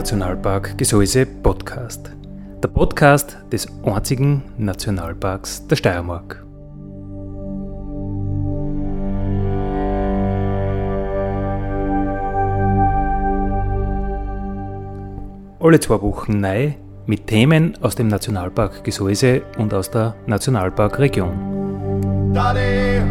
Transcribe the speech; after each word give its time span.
Naturnationalpark 0.00 0.78
Gesäuse 0.78 1.26
Podcast. 1.26 2.10
Der 2.62 2.68
Podcast 2.68 3.36
des 3.52 3.68
einzigen 3.84 4.42
Nationalparks 4.56 5.66
der 5.66 5.76
Steiermark. 5.76 6.42
Alle 15.60 15.78
zwei 15.80 16.00
Wochen 16.00 16.40
neu 16.40 16.72
mit 17.04 17.26
Themen 17.26 17.76
aus 17.82 17.94
dem 17.94 18.08
Nationalpark 18.08 18.82
Gesäuse 18.82 19.42
und 19.58 19.74
aus 19.74 19.90
der 19.90 20.14
Nationalparkregion. 20.26 22.32
Daddy, 22.32 23.02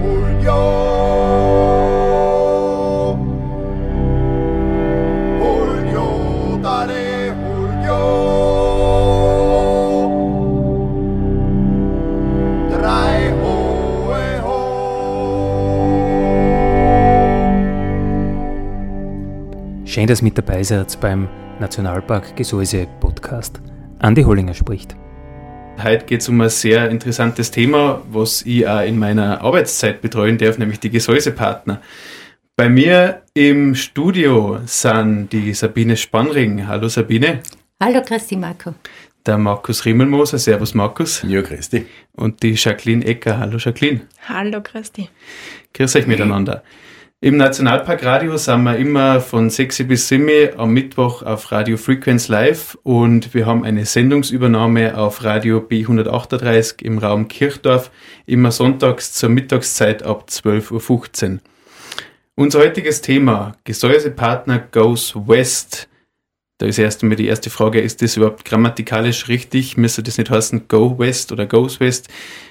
dass 20.10 20.22
ihr 20.22 20.24
mit 20.24 20.38
dabei 20.40 20.64
seid 20.64 21.00
beim 21.02 21.30
Nationalpark 21.60 22.36
Gesäuse 22.36 22.88
Podcast. 23.00 23.62
Andi 24.00 24.24
Hollinger 24.24 24.56
spricht. 24.56 24.96
Heute 25.84 26.06
geht 26.06 26.22
es 26.22 26.30
um 26.30 26.42
ein 26.42 26.50
sehr 26.50 26.90
interessantes 26.90 27.52
Thema, 27.52 28.02
was 28.10 28.42
ich 28.42 28.68
auch 28.68 28.82
in 28.82 28.98
meiner 28.98 29.42
Arbeitszeit 29.42 30.02
betreuen 30.02 30.40
darf, 30.40 30.58
nämlich 30.58 30.80
die 30.80 30.90
Gesäusepartner. 30.90 31.80
Bei 32.56 32.70
mir 32.70 33.22
im 33.36 33.76
Studio 33.76 34.58
sind 34.66 35.32
die 35.32 35.54
Sabine 35.54 35.96
Spannring. 35.96 36.66
Hallo 36.66 36.88
Sabine. 36.88 37.42
Hallo 37.80 38.02
Christi 38.02 38.36
Marco. 38.36 38.74
Der 39.28 39.38
Markus 39.38 39.86
Rimmelmoser. 39.86 40.40
Servus 40.40 40.74
Markus. 40.74 41.22
Ja, 41.22 41.44
Christi. 41.44 41.86
Und 42.14 42.42
die 42.42 42.54
Jacqueline 42.54 43.06
Ecker. 43.06 43.38
Hallo 43.38 43.58
Jacqueline. 43.60 44.02
Hallo 44.28 44.60
Christi. 44.64 45.08
Grüß 45.74 45.96
euch 45.98 46.08
miteinander. 46.08 46.64
Im 47.22 47.36
Nationalpark 47.36 48.06
Radio 48.06 48.38
sind 48.38 48.64
wir 48.64 48.78
immer 48.78 49.20
von 49.20 49.50
6 49.50 49.90
bis 49.90 50.08
7 50.08 50.58
am 50.58 50.72
Mittwoch 50.72 51.22
auf 51.22 51.52
Radio 51.52 51.76
Frequenz 51.76 52.30
Live 52.30 52.78
und 52.84 53.34
wir 53.34 53.46
haben 53.46 53.66
eine 53.66 53.86
Sendungsübernahme 53.86 54.98
auf 54.98 55.22
Radio 55.26 55.58
B138 55.58 56.82
im 56.82 56.98
Raum 56.98 57.28
Kirchdorf, 57.28 57.92
immer 58.26 58.54
sonntags 58.54 59.12
zur 59.12 59.28
Mittagszeit 59.28 60.02
ab 60.02 60.28
12.15 60.30 61.34
Uhr. 61.34 61.40
Unser 62.36 62.60
heutiges 62.60 63.02
Thema, 63.02 63.58
Gesäusepartner 63.66 64.60
Goes 64.72 65.14
West. 65.14 65.90
Da 66.58 66.68
ist 66.68 66.80
erst 66.80 67.04
einmal 67.04 67.18
die 67.18 67.28
erste 67.28 67.50
Frage, 67.50 67.82
ist 67.82 68.02
das 68.02 68.16
überhaupt 68.16 68.46
grammatikalisch 68.46 69.28
richtig? 69.28 69.76
Müsste 69.76 70.04
das 70.04 70.18
nicht 70.18 70.30
heißen 70.30 70.70
Go 70.70 70.98
West 70.98 71.34
oder 71.34 71.48
Goes 71.48 71.82
West? 71.82 72.08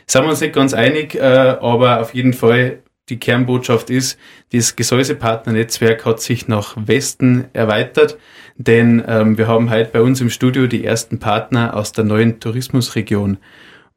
Sind 0.07 0.25
wir 0.25 0.29
uns 0.29 0.43
nicht 0.43 0.55
ganz 0.55 0.75
einig, 0.75 1.15
äh, 1.15 1.21
aber 1.59 2.03
auf 2.03 2.13
jeden 2.13 2.35
Fall 2.35 2.83
die 3.09 3.19
Kernbotschaft 3.19 3.91
ist, 3.91 4.19
das 4.53 4.77
Gesäusepartnernetzwerk 4.77 6.05
hat 6.05 6.21
sich 6.21 6.49
nach 6.49 6.77
Westen 6.77 7.47
erweitert, 7.53 8.19
denn 8.57 9.03
ähm, 9.07 9.39
wir 9.39 9.49
haben 9.49 9.71
heute 9.71 9.91
bei 9.93 10.03
uns 10.03 10.21
im 10.21 10.31
Studio 10.31 10.67
die 10.67 10.85
ersten 10.85 11.19
Partner 11.19 11.75
aus 11.77 11.93
der 11.93 12.05
neuen 12.05 12.41
Tourismusregion. 12.41 13.39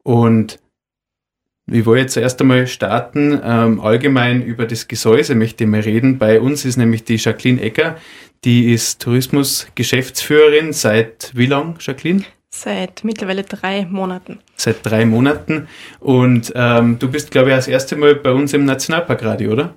Und 0.02 0.58
ich 1.70 1.86
wollte 1.86 2.06
zuerst 2.06 2.40
einmal 2.40 2.66
starten, 2.66 3.40
ähm, 3.42 3.80
allgemein 3.80 4.42
über 4.42 4.66
das 4.66 4.88
Gesäuse 4.88 5.34
möchte 5.34 5.64
ich 5.64 5.70
mal 5.70 5.80
reden. 5.80 6.18
Bei 6.18 6.40
uns 6.40 6.64
ist 6.64 6.76
nämlich 6.76 7.04
die 7.04 7.16
Jacqueline 7.16 7.60
Ecker, 7.60 7.96
die 8.44 8.72
ist 8.72 9.00
Tourismusgeschäftsführerin 9.02 10.72
seit 10.72 11.30
wie 11.34 11.46
lang, 11.46 11.76
Jacqueline? 11.80 12.24
Seit 12.54 13.02
mittlerweile 13.02 13.44
drei 13.44 13.86
Monaten. 13.86 14.38
Seit 14.56 14.84
drei 14.84 15.06
Monaten. 15.06 15.68
Und 16.00 16.52
ähm, 16.54 16.98
du 16.98 17.10
bist, 17.10 17.30
glaube 17.30 17.48
ich, 17.48 17.56
das 17.56 17.66
erste 17.66 17.96
Mal 17.96 18.14
bei 18.14 18.30
uns 18.30 18.52
im 18.52 18.66
Nationalparkradio, 18.66 19.52
oder? 19.52 19.74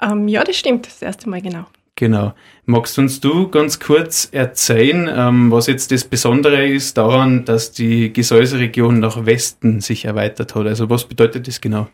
Ähm, 0.00 0.28
ja, 0.28 0.44
das 0.44 0.56
stimmt. 0.56 0.86
Das 0.86 1.02
erste 1.02 1.28
Mal, 1.28 1.42
genau. 1.42 1.66
Genau. 1.96 2.34
Magst 2.66 2.98
uns 2.98 3.20
du 3.20 3.48
ganz 3.48 3.78
kurz 3.78 4.28
erzählen, 4.32 5.08
ähm, 5.12 5.50
was 5.50 5.66
jetzt 5.66 5.92
das 5.92 6.04
Besondere 6.04 6.66
ist 6.66 6.96
daran, 6.96 7.44
dass 7.44 7.72
die 7.72 8.12
Gesäuseregion 8.12 9.00
nach 9.00 9.26
Westen 9.26 9.80
sich 9.80 10.04
erweitert 10.04 10.54
hat? 10.54 10.66
Also 10.66 10.90
was 10.90 11.04
bedeutet 11.04 11.46
das 11.46 11.60
genau? 11.60 11.88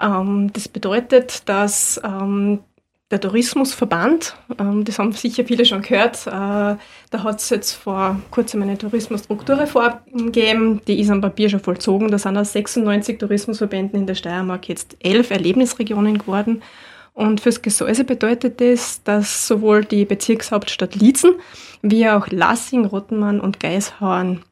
Ähm, 0.00 0.52
das 0.52 0.68
bedeutet, 0.68 1.48
dass 1.48 2.00
ähm, 2.04 2.60
der 3.10 3.20
Tourismusverband, 3.20 4.36
ähm, 4.58 4.84
das 4.84 4.98
haben 4.98 5.12
sicher 5.12 5.44
viele 5.44 5.64
schon 5.64 5.82
gehört, 5.82 6.26
äh, 6.26 6.30
da 6.30 6.78
hat 7.12 7.40
es 7.40 7.50
jetzt 7.50 7.72
vor 7.72 8.20
kurzem 8.30 8.62
eine 8.62 8.78
Tourismusstrukturreform 8.78 9.98
gegeben, 10.12 10.80
die 10.86 11.00
ist 11.00 11.10
am 11.10 11.20
Papier 11.20 11.48
schon 11.50 11.60
vollzogen. 11.60 12.10
Da 12.10 12.18
sind 12.18 12.36
aus 12.36 12.52
96 12.52 13.18
Tourismusverbänden 13.18 14.00
in 14.00 14.06
der 14.06 14.14
Steiermark 14.14 14.68
jetzt 14.68 14.96
elf 15.00 15.30
Erlebnisregionen 15.30 16.18
geworden. 16.18 16.62
Und 17.12 17.40
fürs 17.40 17.60
Gesäuse 17.60 18.04
bedeutet 18.04 18.60
das, 18.60 19.02
dass 19.02 19.46
sowohl 19.46 19.84
die 19.84 20.04
Bezirkshauptstadt 20.04 20.94
Liezen 20.94 21.34
wie 21.82 22.08
auch 22.08 22.28
Lassing, 22.28 22.84
Rottenmann 22.84 23.40
und 23.40 23.58
Geishauern 23.58 24.42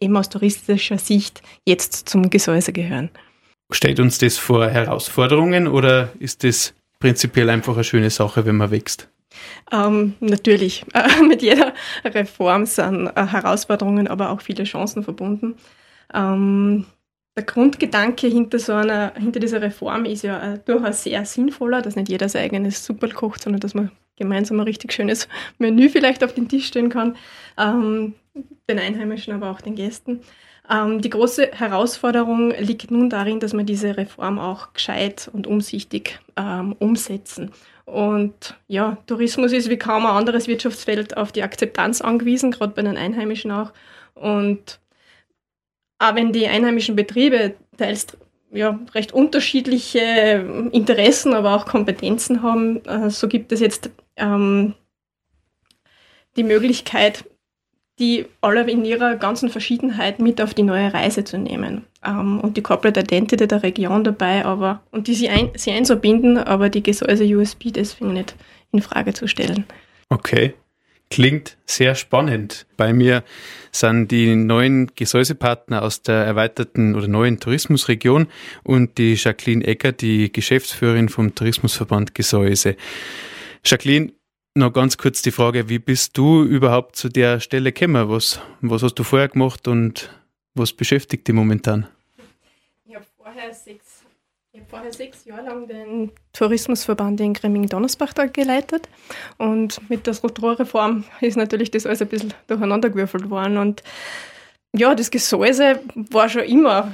eben 0.00 0.16
aus 0.16 0.28
touristischer 0.28 0.98
Sicht 0.98 1.42
jetzt 1.64 2.08
zum 2.08 2.30
Gesäuse 2.30 2.72
gehören. 2.72 3.10
Stellt 3.70 4.00
uns 4.00 4.18
das 4.18 4.38
vor 4.38 4.68
Herausforderungen 4.68 5.68
oder 5.68 6.10
ist 6.18 6.42
das 6.42 6.74
prinzipiell 6.98 7.50
einfach 7.50 7.74
eine 7.74 7.84
schöne 7.84 8.10
Sache, 8.10 8.44
wenn 8.46 8.56
man 8.56 8.70
wächst? 8.70 9.08
Ähm, 9.72 10.14
natürlich. 10.20 10.84
Äh, 10.94 11.22
mit 11.22 11.42
jeder 11.42 11.74
Reform 12.04 12.66
sind 12.66 13.08
äh, 13.08 13.26
Herausforderungen, 13.26 14.08
aber 14.08 14.30
auch 14.30 14.40
viele 14.40 14.64
Chancen 14.64 15.02
verbunden. 15.02 15.56
Ähm, 16.14 16.86
der 17.36 17.44
Grundgedanke 17.44 18.26
hinter 18.26 18.58
so 18.58 18.72
einer, 18.72 19.12
hinter 19.14 19.38
dieser 19.38 19.62
Reform 19.62 20.04
ist 20.06 20.22
ja 20.22 20.54
äh, 20.54 20.58
durchaus 20.64 21.04
sehr 21.04 21.24
sinnvoller, 21.24 21.82
dass 21.82 21.94
nicht 21.94 22.08
jeder 22.08 22.28
sein 22.28 22.44
eigenes 22.44 22.84
Super 22.84 23.08
kocht, 23.08 23.42
sondern 23.42 23.60
dass 23.60 23.74
man 23.74 23.92
gemeinsam 24.16 24.58
ein 24.58 24.64
richtig 24.64 24.92
schönes 24.92 25.28
Menü 25.58 25.88
vielleicht 25.88 26.24
auf 26.24 26.34
den 26.34 26.48
Tisch 26.48 26.66
stellen 26.66 26.88
kann, 26.88 27.16
ähm, 27.56 28.14
den 28.68 28.78
Einheimischen, 28.78 29.32
aber 29.34 29.50
auch 29.50 29.60
den 29.60 29.76
Gästen. 29.76 30.20
Ähm, 30.70 31.00
die 31.00 31.10
große 31.10 31.50
Herausforderung 31.52 32.50
liegt 32.58 32.90
nun 32.90 33.08
darin, 33.10 33.40
dass 33.40 33.54
wir 33.54 33.64
diese 33.64 33.96
Reform 33.96 34.38
auch 34.38 34.72
gescheit 34.74 35.30
und 35.32 35.46
umsichtig 35.46 36.20
ähm, 36.36 36.74
umsetzen. 36.78 37.52
Und 37.86 38.54
ja, 38.66 38.98
Tourismus 39.06 39.52
ist 39.52 39.70
wie 39.70 39.78
kaum 39.78 40.04
ein 40.04 40.14
anderes 40.14 40.46
Wirtschaftsfeld 40.46 41.16
auf 41.16 41.32
die 41.32 41.42
Akzeptanz 41.42 42.02
angewiesen, 42.02 42.50
gerade 42.50 42.74
bei 42.74 42.82
den 42.82 42.98
Einheimischen 42.98 43.50
auch. 43.50 43.72
Und 44.14 44.78
auch 45.98 46.14
wenn 46.14 46.32
die 46.32 46.46
einheimischen 46.48 46.96
Betriebe 46.96 47.54
teils 47.78 48.06
ja, 48.50 48.78
recht 48.94 49.12
unterschiedliche 49.12 50.68
Interessen, 50.72 51.34
aber 51.34 51.54
auch 51.54 51.66
Kompetenzen 51.66 52.42
haben, 52.42 52.84
äh, 52.84 53.10
so 53.10 53.26
gibt 53.28 53.52
es 53.52 53.60
jetzt 53.60 53.90
ähm, 54.16 54.74
die 56.36 56.44
Möglichkeit, 56.44 57.24
die 57.98 58.26
alle 58.40 58.68
in 58.70 58.84
ihrer 58.84 59.16
ganzen 59.16 59.48
Verschiedenheit 59.48 60.20
mit 60.20 60.40
auf 60.40 60.54
die 60.54 60.62
neue 60.62 60.92
Reise 60.92 61.24
zu 61.24 61.38
nehmen. 61.38 61.84
Ähm, 62.04 62.40
und 62.40 62.56
die 62.56 62.62
Corporate 62.62 63.00
Identity 63.00 63.46
der 63.46 63.62
Region 63.62 64.04
dabei, 64.04 64.44
aber 64.44 64.82
und 64.90 65.08
die 65.08 65.14
sie, 65.14 65.28
ein, 65.28 65.50
sie 65.54 65.72
einzubinden, 65.72 66.38
aber 66.38 66.68
die 66.68 66.82
Gesäuse 66.82 67.24
USB 67.24 67.72
deswegen 67.72 68.12
nicht 68.12 68.36
in 68.72 68.82
Frage 68.82 69.14
zu 69.14 69.26
stellen. 69.26 69.64
Okay. 70.08 70.54
Klingt 71.10 71.56
sehr 71.64 71.94
spannend. 71.94 72.66
Bei 72.76 72.92
mir 72.92 73.24
sind 73.72 74.10
die 74.10 74.36
neuen 74.36 74.90
Gesäusepartner 74.94 75.82
aus 75.82 76.02
der 76.02 76.16
erweiterten 76.16 76.94
oder 76.94 77.08
neuen 77.08 77.40
Tourismusregion 77.40 78.26
und 78.62 78.98
die 78.98 79.14
Jacqueline 79.14 79.66
Ecker, 79.66 79.92
die 79.92 80.30
Geschäftsführerin 80.30 81.08
vom 81.08 81.34
Tourismusverband 81.34 82.14
Gesäuse. 82.14 82.76
Jacqueline, 83.64 84.12
noch 84.58 84.72
ganz 84.72 84.98
kurz 84.98 85.22
die 85.22 85.30
Frage, 85.30 85.68
wie 85.68 85.78
bist 85.78 86.18
du 86.18 86.42
überhaupt 86.42 86.96
zu 86.96 87.08
der 87.08 87.40
Stelle 87.40 87.72
gekommen? 87.72 88.08
Was, 88.08 88.40
was 88.60 88.82
hast 88.82 88.94
du 88.96 89.04
vorher 89.04 89.28
gemacht 89.28 89.68
und 89.68 90.10
was 90.54 90.72
beschäftigt 90.72 91.26
dich 91.26 91.34
momentan? 91.34 91.86
Ich 92.84 92.94
habe 92.94 93.06
vorher 93.16 93.54
sechs, 93.54 94.02
hab 94.54 94.68
vorher 94.68 94.92
sechs 94.92 95.24
Jahre 95.24 95.46
lang 95.46 95.66
den 95.68 96.12
Tourismusverband 96.32 97.20
in 97.20 97.32
Gremming-Donnersbach 97.34 98.14
geleitet 98.32 98.88
und 99.38 99.80
mit 99.88 100.06
der 100.06 100.14
Strukturreform 100.14 101.04
ist 101.20 101.36
natürlich 101.36 101.70
das 101.70 101.86
alles 101.86 102.02
ein 102.02 102.08
bisschen 102.08 102.34
durcheinandergewürfelt 102.48 103.30
worden 103.30 103.56
und 103.56 103.82
ja, 104.76 104.94
das 104.94 105.10
Gesäuse 105.10 105.80
war 105.94 106.28
schon 106.28 106.42
immer 106.42 106.92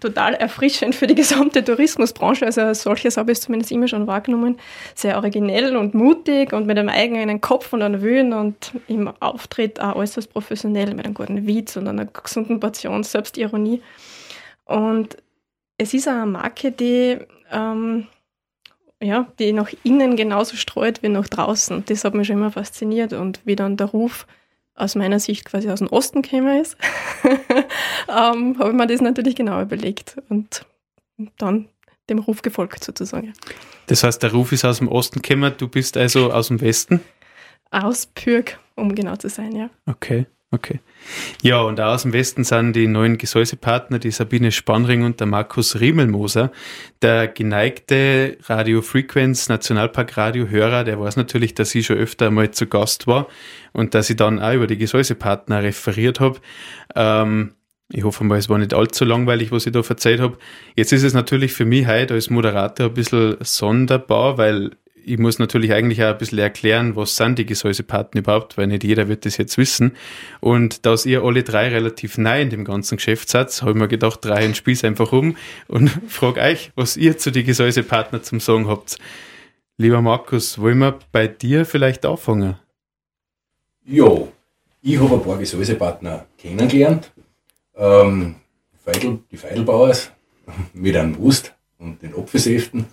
total 0.00 0.34
erfrischend 0.34 0.94
für 0.94 1.06
die 1.06 1.14
gesamte 1.14 1.64
Tourismusbranche. 1.64 2.46
Also 2.46 2.62
als 2.62 2.82
solches 2.82 3.16
habe 3.16 3.32
ich 3.32 3.38
es 3.38 3.44
zumindest 3.44 3.72
immer 3.72 3.88
schon 3.88 4.06
wahrgenommen. 4.06 4.58
Sehr 4.94 5.16
originell 5.16 5.76
und 5.76 5.94
mutig 5.94 6.52
und 6.52 6.66
mit 6.66 6.78
einem 6.78 6.88
eigenen 6.88 7.40
Kopf 7.40 7.72
und 7.72 7.82
einer 7.82 8.02
Wühlen 8.02 8.32
und 8.32 8.72
im 8.88 9.08
Auftritt 9.20 9.80
auch 9.80 9.96
äußerst 9.96 10.32
professionell 10.32 10.94
mit 10.94 11.04
einem 11.04 11.14
guten 11.14 11.46
Witz 11.46 11.76
und 11.76 11.88
einer 11.88 12.06
gesunden 12.06 12.60
Portion 12.60 13.02
Selbstironie. 13.02 13.82
Und 14.64 15.16
es 15.78 15.94
ist 15.94 16.08
auch 16.08 16.12
eine 16.12 16.26
Marke, 16.26 16.72
die, 16.72 17.18
ähm, 17.50 18.06
ja, 19.00 19.28
die 19.38 19.52
nach 19.52 19.70
innen 19.84 20.16
genauso 20.16 20.56
streut 20.56 21.02
wie 21.02 21.08
nach 21.08 21.28
draußen. 21.28 21.84
Das 21.86 22.04
hat 22.04 22.14
mich 22.14 22.26
schon 22.26 22.36
immer 22.36 22.50
fasziniert 22.50 23.12
und 23.12 23.40
wie 23.44 23.56
dann 23.56 23.76
der 23.76 23.86
Ruf 23.86 24.26
aus 24.78 24.94
meiner 24.94 25.20
Sicht 25.20 25.44
quasi 25.44 25.70
aus 25.70 25.80
dem 25.80 25.88
Osten 25.88 26.22
gekommen 26.22 26.60
ist, 26.60 26.76
ähm, 28.08 28.58
habe 28.58 28.70
ich 28.70 28.74
mir 28.74 28.86
das 28.86 29.00
natürlich 29.00 29.36
genau 29.36 29.60
überlegt 29.60 30.16
und 30.28 30.64
dann 31.36 31.68
dem 32.08 32.18
Ruf 32.20 32.42
gefolgt 32.42 32.84
sozusagen. 32.84 33.32
Das 33.86 34.02
heißt, 34.02 34.22
der 34.22 34.32
Ruf 34.32 34.52
ist 34.52 34.64
aus 34.64 34.78
dem 34.78 34.88
Osten 34.88 35.20
gekommen, 35.20 35.52
du 35.56 35.68
bist 35.68 35.96
also 35.96 36.32
aus 36.32 36.48
dem 36.48 36.60
Westen? 36.60 37.00
Aus 37.70 38.06
Pürg, 38.06 38.58
um 38.76 38.94
genau 38.94 39.16
zu 39.16 39.28
sein, 39.28 39.54
ja. 39.54 39.70
Okay. 39.86 40.26
Okay. 40.50 40.80
Ja, 41.42 41.60
und 41.60 41.78
aus 41.78 42.02
dem 42.02 42.14
Westen 42.14 42.42
sind 42.42 42.72
die 42.72 42.86
neuen 42.86 43.18
Gesäusepartner, 43.18 43.98
die 43.98 44.10
Sabine 44.10 44.50
Spannring 44.50 45.04
und 45.04 45.20
der 45.20 45.26
Markus 45.26 45.78
Riemelmoser. 45.78 46.50
Der 47.02 47.28
geneigte 47.28 48.38
Radio 48.44 48.80
Frequenz 48.80 49.50
Nationalpark 49.50 50.16
Radio 50.16 50.48
Hörer, 50.48 50.84
der 50.84 50.98
weiß 50.98 51.16
natürlich, 51.16 51.54
dass 51.54 51.74
ich 51.74 51.84
schon 51.84 51.98
öfter 51.98 52.28
einmal 52.28 52.50
zu 52.50 52.66
Gast 52.66 53.06
war 53.06 53.28
und 53.72 53.94
dass 53.94 54.08
ich 54.08 54.16
dann 54.16 54.40
auch 54.40 54.54
über 54.54 54.66
die 54.66 54.78
Gesäusepartner 54.78 55.62
referiert 55.62 56.18
habe. 56.18 56.40
Ähm, 56.94 57.52
ich 57.92 58.04
hoffe 58.04 58.24
mal, 58.24 58.38
es 58.38 58.48
war 58.48 58.56
nicht 58.56 58.72
allzu 58.72 59.04
langweilig, 59.04 59.52
was 59.52 59.66
ich 59.66 59.72
da 59.72 59.80
erzählt 59.80 60.20
habe. 60.20 60.38
Jetzt 60.76 60.92
ist 60.92 61.02
es 61.02 61.12
natürlich 61.12 61.52
für 61.52 61.66
mich 61.66 61.86
heute 61.86 62.14
als 62.14 62.30
Moderator 62.30 62.86
ein 62.86 62.94
bisschen 62.94 63.36
sonderbar, 63.40 64.38
weil 64.38 64.70
ich 65.08 65.18
muss 65.18 65.38
natürlich 65.38 65.72
eigentlich 65.72 66.02
auch 66.02 66.08
ein 66.08 66.18
bisschen 66.18 66.38
erklären, 66.38 66.94
was 66.96 67.16
sind 67.16 67.38
die 67.38 67.46
Gesäusepartner 67.46 68.20
überhaupt, 68.20 68.58
weil 68.58 68.66
nicht 68.66 68.84
jeder 68.84 69.08
wird 69.08 69.24
das 69.24 69.36
jetzt 69.36 69.56
wissen. 69.56 69.96
Und 70.40 70.84
da 70.84 70.94
ihr 71.04 71.22
alle 71.22 71.42
drei 71.42 71.68
relativ 71.68 72.18
neu 72.18 72.42
in 72.42 72.50
dem 72.50 72.64
ganzen 72.64 72.96
Geschäft 72.96 73.28
seid, 73.30 73.50
habe 73.62 73.72
ich 73.72 73.76
mir 73.76 73.88
gedacht, 73.88 74.24
drei 74.24 74.42
den 74.42 74.54
Spieß 74.54 74.84
einfach 74.84 75.12
um 75.12 75.36
und 75.66 75.88
frage 76.08 76.40
euch, 76.40 76.72
was 76.74 76.96
ihr 76.96 77.18
zu 77.18 77.30
den 77.30 77.46
Gesäusepartner 77.46 78.22
zum 78.22 78.40
Sagen 78.40 78.68
habt. 78.68 78.98
Lieber 79.78 80.02
Markus, 80.02 80.58
wollen 80.58 80.78
wir 80.78 80.98
bei 81.12 81.28
dir 81.28 81.64
vielleicht 81.64 82.04
anfangen? 82.04 82.56
Jo, 83.84 84.32
ich 84.82 85.00
habe 85.00 85.14
ein 85.14 85.22
paar 85.22 85.38
Gesäusepartner 85.38 86.26
kennengelernt. 86.36 87.12
Ähm, 87.76 88.36
Feidel, 88.84 89.20
die 89.30 89.36
Feidelbauers 89.36 90.10
mit 90.74 90.96
einem 90.96 91.16
Wust 91.18 91.54
und 91.78 92.02
den 92.02 92.14
Apfelsäften. 92.14 92.86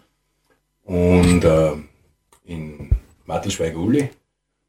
Und 0.84 1.44
äh, 1.44 1.72
in 2.46 2.90
Martelschweig-Uli 3.26 4.10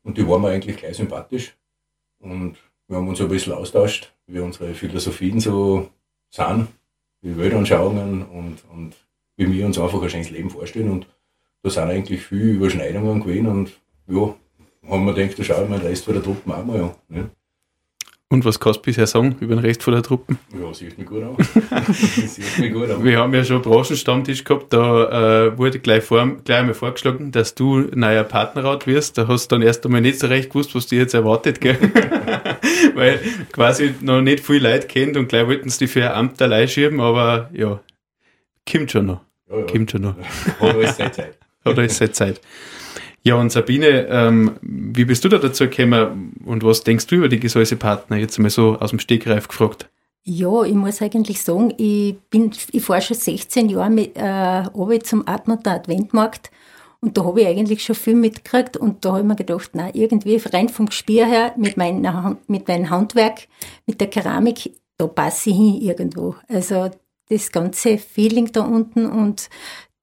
und 0.02 0.18
die 0.18 0.26
waren 0.26 0.42
mir 0.42 0.50
eigentlich 0.50 0.76
gleich 0.76 0.96
sympathisch. 0.96 1.56
Und 2.18 2.56
wir 2.88 2.96
haben 2.96 3.08
uns 3.08 3.20
ein 3.20 3.28
bisschen 3.28 3.52
austauscht, 3.52 4.12
wie 4.26 4.38
unsere 4.38 4.74
Philosophien 4.74 5.40
so 5.40 5.90
sind, 6.30 6.68
wie 7.20 7.36
Weltanschauungen 7.36 8.24
und, 8.26 8.64
und 8.72 8.94
wie 9.36 9.50
wir 9.52 9.66
uns 9.66 9.78
einfach 9.78 10.02
ein 10.02 10.10
schönes 10.10 10.30
Leben 10.30 10.50
vorstellen. 10.50 10.90
Und 10.90 11.06
da 11.62 11.70
sind 11.70 11.90
eigentlich 11.90 12.22
viele 12.22 12.52
Überschneidungen 12.52 13.20
gewesen 13.20 13.46
und 13.48 13.72
ja, 14.06 14.34
haben 14.88 15.04
wir 15.04 15.14
gedacht, 15.14 15.38
da 15.38 15.44
schauen 15.44 15.70
wir 15.70 15.78
den 15.78 15.88
Rest 15.88 16.04
von 16.04 16.14
der 16.14 16.22
Truppen 16.22 16.52
auch 16.52 16.64
mal 16.64 16.80
an. 16.80 16.94
Ne? 17.08 17.30
Und 18.28 18.44
was 18.44 18.58
kannst 18.58 18.80
du 18.80 18.82
bisher 18.82 19.06
sagen 19.06 19.36
über 19.38 19.54
den 19.54 19.64
Rest 19.64 19.84
von 19.84 19.94
der 19.94 20.02
Truppen? 20.02 20.36
Ja, 20.60 20.74
sieht 20.74 20.98
mich 20.98 21.06
gut 21.06 21.22
aus. 21.22 21.36
sieht 22.26 22.58
mich 22.58 22.72
gut 22.72 22.90
aus. 22.90 23.04
Wir 23.04 23.20
haben 23.20 23.32
ja 23.32 23.44
schon 23.44 23.62
einen 23.62 23.64
Branchenstammtisch 23.64 24.42
gehabt, 24.42 24.72
da 24.72 25.46
äh, 25.46 25.56
wurde 25.56 25.78
gleich, 25.78 26.02
vor, 26.02 26.26
gleich 26.44 26.58
einmal 26.58 26.74
vorgeschlagen, 26.74 27.30
dass 27.30 27.54
du 27.54 27.82
neuer 27.94 28.24
Partnerrat 28.24 28.88
wirst. 28.88 29.16
Da 29.16 29.28
hast 29.28 29.52
du 29.52 29.54
dann 29.54 29.62
erst 29.62 29.84
einmal 29.86 30.00
nicht 30.00 30.18
so 30.18 30.26
recht 30.26 30.50
gewusst, 30.50 30.74
was 30.74 30.88
dir 30.88 30.98
jetzt 30.98 31.14
erwartet, 31.14 31.60
gell? 31.60 31.78
Weil 32.96 33.20
quasi 33.52 33.94
noch 34.00 34.20
nicht 34.20 34.44
viel 34.44 34.60
Leute 34.60 34.88
kennt 34.88 35.16
und 35.16 35.28
gleich 35.28 35.46
wollten 35.46 35.68
sie 35.68 35.84
die 35.84 35.86
für 35.86 36.10
ein 36.10 36.16
Amt 36.16 36.42
allein 36.42 36.66
schieben, 36.66 37.00
aber 37.00 37.48
ja, 37.52 37.80
kommt 38.68 38.90
schon 38.90 39.06
noch. 39.06 39.20
Ja, 39.48 39.58
ja. 39.58 39.66
Kommt 39.66 39.92
schon 39.92 40.02
noch. 40.02 40.16
Alles 40.60 40.96
seine 40.96 41.12
Zeit. 41.12 41.38
Alles 41.62 41.96
seine 41.96 42.10
Zeit. 42.10 42.40
Ja, 43.26 43.34
und 43.34 43.50
Sabine, 43.50 44.06
ähm, 44.08 44.52
wie 44.62 45.04
bist 45.04 45.24
du 45.24 45.28
da 45.28 45.38
dazu 45.38 45.68
gekommen 45.68 46.32
und 46.44 46.62
was 46.62 46.84
denkst 46.84 47.08
du 47.08 47.16
über 47.16 47.28
die 47.28 47.40
Gesäusepartner? 47.40 48.18
Jetzt 48.18 48.38
einmal 48.38 48.50
so 48.50 48.78
aus 48.78 48.90
dem 48.90 49.00
Stegreif 49.00 49.48
gefragt. 49.48 49.90
Ja, 50.22 50.62
ich 50.62 50.74
muss 50.74 51.02
eigentlich 51.02 51.42
sagen, 51.42 51.74
ich, 51.76 52.14
bin, 52.30 52.52
ich 52.70 52.84
fahre 52.84 53.02
schon 53.02 53.16
16 53.16 53.68
Jahre 53.68 53.90
mit, 53.90 54.16
äh, 54.16 54.98
zum 55.02 55.26
Atmut 55.26 55.66
Adventmarkt 55.66 56.52
und 57.00 57.18
da 57.18 57.24
habe 57.24 57.40
ich 57.40 57.48
eigentlich 57.48 57.82
schon 57.82 57.96
viel 57.96 58.14
mitgekriegt 58.14 58.76
und 58.76 59.04
da 59.04 59.08
habe 59.08 59.22
ich 59.22 59.26
mir 59.26 59.34
gedacht, 59.34 59.70
na 59.72 59.92
irgendwie 59.92 60.40
rein 60.52 60.68
vom 60.68 60.86
Gespür 60.86 61.26
her, 61.26 61.52
mit, 61.56 61.76
meiner, 61.76 62.36
mit 62.46 62.68
meinem 62.68 62.90
Handwerk, 62.90 63.48
mit 63.86 64.00
der 64.00 64.08
Keramik, 64.08 64.70
da 64.98 65.08
passe 65.08 65.50
ich 65.50 65.56
hin 65.56 65.80
irgendwo. 65.80 66.36
Also 66.46 66.90
das 67.28 67.50
ganze 67.50 67.98
Feeling 67.98 68.52
da 68.52 68.60
unten 68.60 69.06
und 69.06 69.50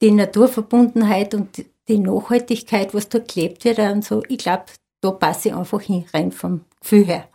die 0.01 0.11
Naturverbundenheit 0.11 1.33
und 1.33 1.63
die 1.87 1.99
Nachhaltigkeit, 1.99 2.93
was 2.93 3.09
da 3.09 3.19
gelebt 3.19 3.65
wird 3.65 3.79
und 3.79 4.03
so, 4.05 4.23
ich 4.27 4.37
glaube, 4.37 4.65
da 5.01 5.11
passe 5.11 5.49
ich 5.49 5.55
einfach 5.55 5.81
hin, 5.81 6.05
rein 6.13 6.31
vom 6.31 6.65
Gefühl 6.79 7.05
her. 7.05 7.29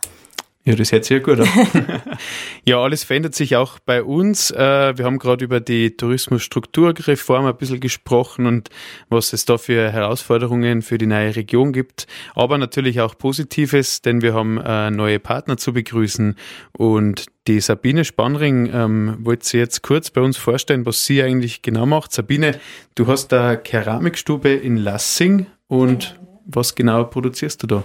Ja, 0.65 0.75
das 0.75 0.91
hört 0.91 1.05
sich 1.05 1.17
ja 1.17 1.23
gut 1.23 1.39
an. 1.39 1.47
ja, 2.65 2.79
alles 2.79 3.05
verändert 3.05 3.33
sich 3.33 3.55
auch 3.55 3.79
bei 3.79 4.03
uns. 4.03 4.51
Äh, 4.51 4.97
wir 4.97 5.05
haben 5.05 5.17
gerade 5.17 5.45
über 5.45 5.61
die 5.61 5.95
Tourismusstrukturreform 5.95 7.45
ein 7.45 7.55
bisschen 7.55 7.79
gesprochen 7.79 8.45
und 8.45 8.69
was 9.09 9.31
es 9.31 9.45
da 9.45 9.57
für 9.57 9.89
Herausforderungen 9.89 10.81
für 10.81 10.97
die 10.97 11.05
neue 11.05 11.35
Region 11.35 11.71
gibt. 11.71 12.07
Aber 12.35 12.57
natürlich 12.57 12.99
auch 12.99 13.17
Positives, 13.17 14.01
denn 14.01 14.21
wir 14.21 14.33
haben 14.33 14.57
äh, 14.57 14.91
neue 14.91 15.19
Partner 15.19 15.55
zu 15.55 15.71
begrüßen. 15.71 16.35
Und 16.73 17.27
die 17.47 17.61
Sabine 17.61 18.03
Spannring 18.03 18.69
ähm, 18.73 19.17
wollte 19.21 19.47
sie 19.47 19.59
jetzt 19.59 19.81
kurz 19.81 20.11
bei 20.11 20.19
uns 20.19 20.37
vorstellen, 20.37 20.85
was 20.85 21.05
sie 21.05 21.23
eigentlich 21.23 21.61
genau 21.61 21.85
macht. 21.85 22.11
Sabine, 22.11 22.59
du 22.95 23.07
hast 23.07 23.33
eine 23.33 23.57
Keramikstube 23.57 24.49
in 24.49 24.75
Lassing 24.75 25.45
und 25.67 26.19
was 26.45 26.75
genau 26.75 27.05
produzierst 27.05 27.63
du 27.63 27.67
da? 27.67 27.83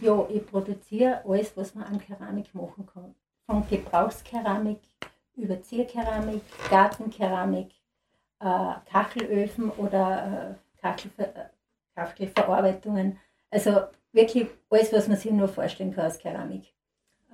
Ja, 0.00 0.26
ich 0.30 0.46
produziere 0.46 1.22
alles, 1.26 1.56
was 1.56 1.74
man 1.74 1.84
an 1.84 2.00
Keramik 2.00 2.54
machen 2.54 2.86
kann. 2.86 3.14
Von 3.46 3.66
Gebrauchskeramik 3.68 4.80
über 5.36 5.60
Zierkeramik, 5.62 6.42
Gartenkeramik, 6.70 7.70
äh, 8.40 8.74
Kachelöfen 8.90 9.70
oder 9.70 10.56
äh, 10.56 10.80
Kachelver 10.80 11.36
äh, 11.36 11.48
Kachelverarbeitungen. 11.94 13.18
Also 13.50 13.82
wirklich 14.12 14.48
alles, 14.70 14.92
was 14.92 15.08
man 15.08 15.16
sich 15.16 15.30
nur 15.30 15.48
vorstellen 15.48 15.94
kann 15.94 16.06
aus 16.06 16.18
Keramik. 16.18 16.72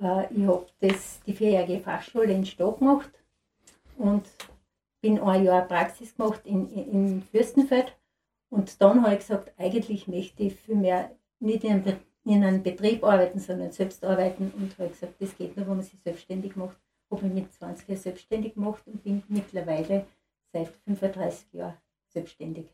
Äh, 0.02 0.32
ich 0.32 0.46
habe 0.46 0.66
die 1.26 1.32
vierjährige 1.32 1.80
Fachschule 1.80 2.32
in 2.32 2.46
Stock 2.46 2.80
gemacht 2.80 3.10
und 3.96 4.26
bin 5.00 5.20
ein 5.20 5.44
Jahr 5.44 5.62
Praxis 5.62 6.16
gemacht 6.16 6.40
in, 6.44 6.68
in, 6.70 6.90
in 6.90 7.22
Fürstenfeld. 7.22 7.96
Und 8.50 8.80
dann 8.80 9.02
habe 9.02 9.14
ich 9.14 9.20
gesagt, 9.20 9.52
eigentlich 9.58 10.08
möchte 10.08 10.42
ich 10.42 10.56
viel 10.56 10.76
mehr 10.76 11.10
nicht 11.40 11.64
in 11.64 11.72
einem 11.72 12.00
in 12.28 12.44
einem 12.44 12.62
Betrieb 12.62 13.02
arbeiten, 13.04 13.38
sondern 13.38 13.72
selbst 13.72 14.04
arbeiten 14.04 14.52
und 14.56 14.78
habe 14.78 14.90
gesagt, 14.90 15.14
das 15.20 15.36
geht 15.36 15.56
nur, 15.56 15.66
wenn 15.66 15.76
man 15.76 15.84
sich 15.84 15.98
selbstständig 16.04 16.56
macht. 16.56 16.76
Habe 17.10 17.24
mich 17.24 17.34
mit 17.34 17.52
20 17.52 17.88
Jahren 17.88 18.00
selbstständig 18.00 18.54
gemacht 18.54 18.82
und 18.86 19.02
bin 19.02 19.22
mittlerweile 19.28 20.06
seit 20.52 20.68
35 20.84 21.54
Jahren 21.54 21.74
selbstständig. 22.08 22.66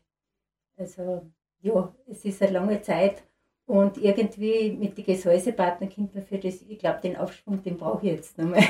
Also 0.77 1.25
ja, 1.61 1.93
es 2.07 2.25
ist 2.25 2.41
eine 2.41 2.51
lange 2.51 2.81
Zeit 2.81 3.23
und 3.65 3.97
irgendwie 3.97 4.71
mit 4.71 4.97
den 4.97 5.05
Gesäusepartnern 5.05 5.89
kommt 5.93 6.13
man 6.13 6.25
für 6.25 6.37
das, 6.37 6.61
ich 6.67 6.77
glaube, 6.77 6.99
den 7.01 7.15
Aufschwung, 7.15 7.63
den 7.63 7.77
brauche 7.77 8.05
ich 8.05 8.13
jetzt 8.13 8.37
nochmal. 8.37 8.61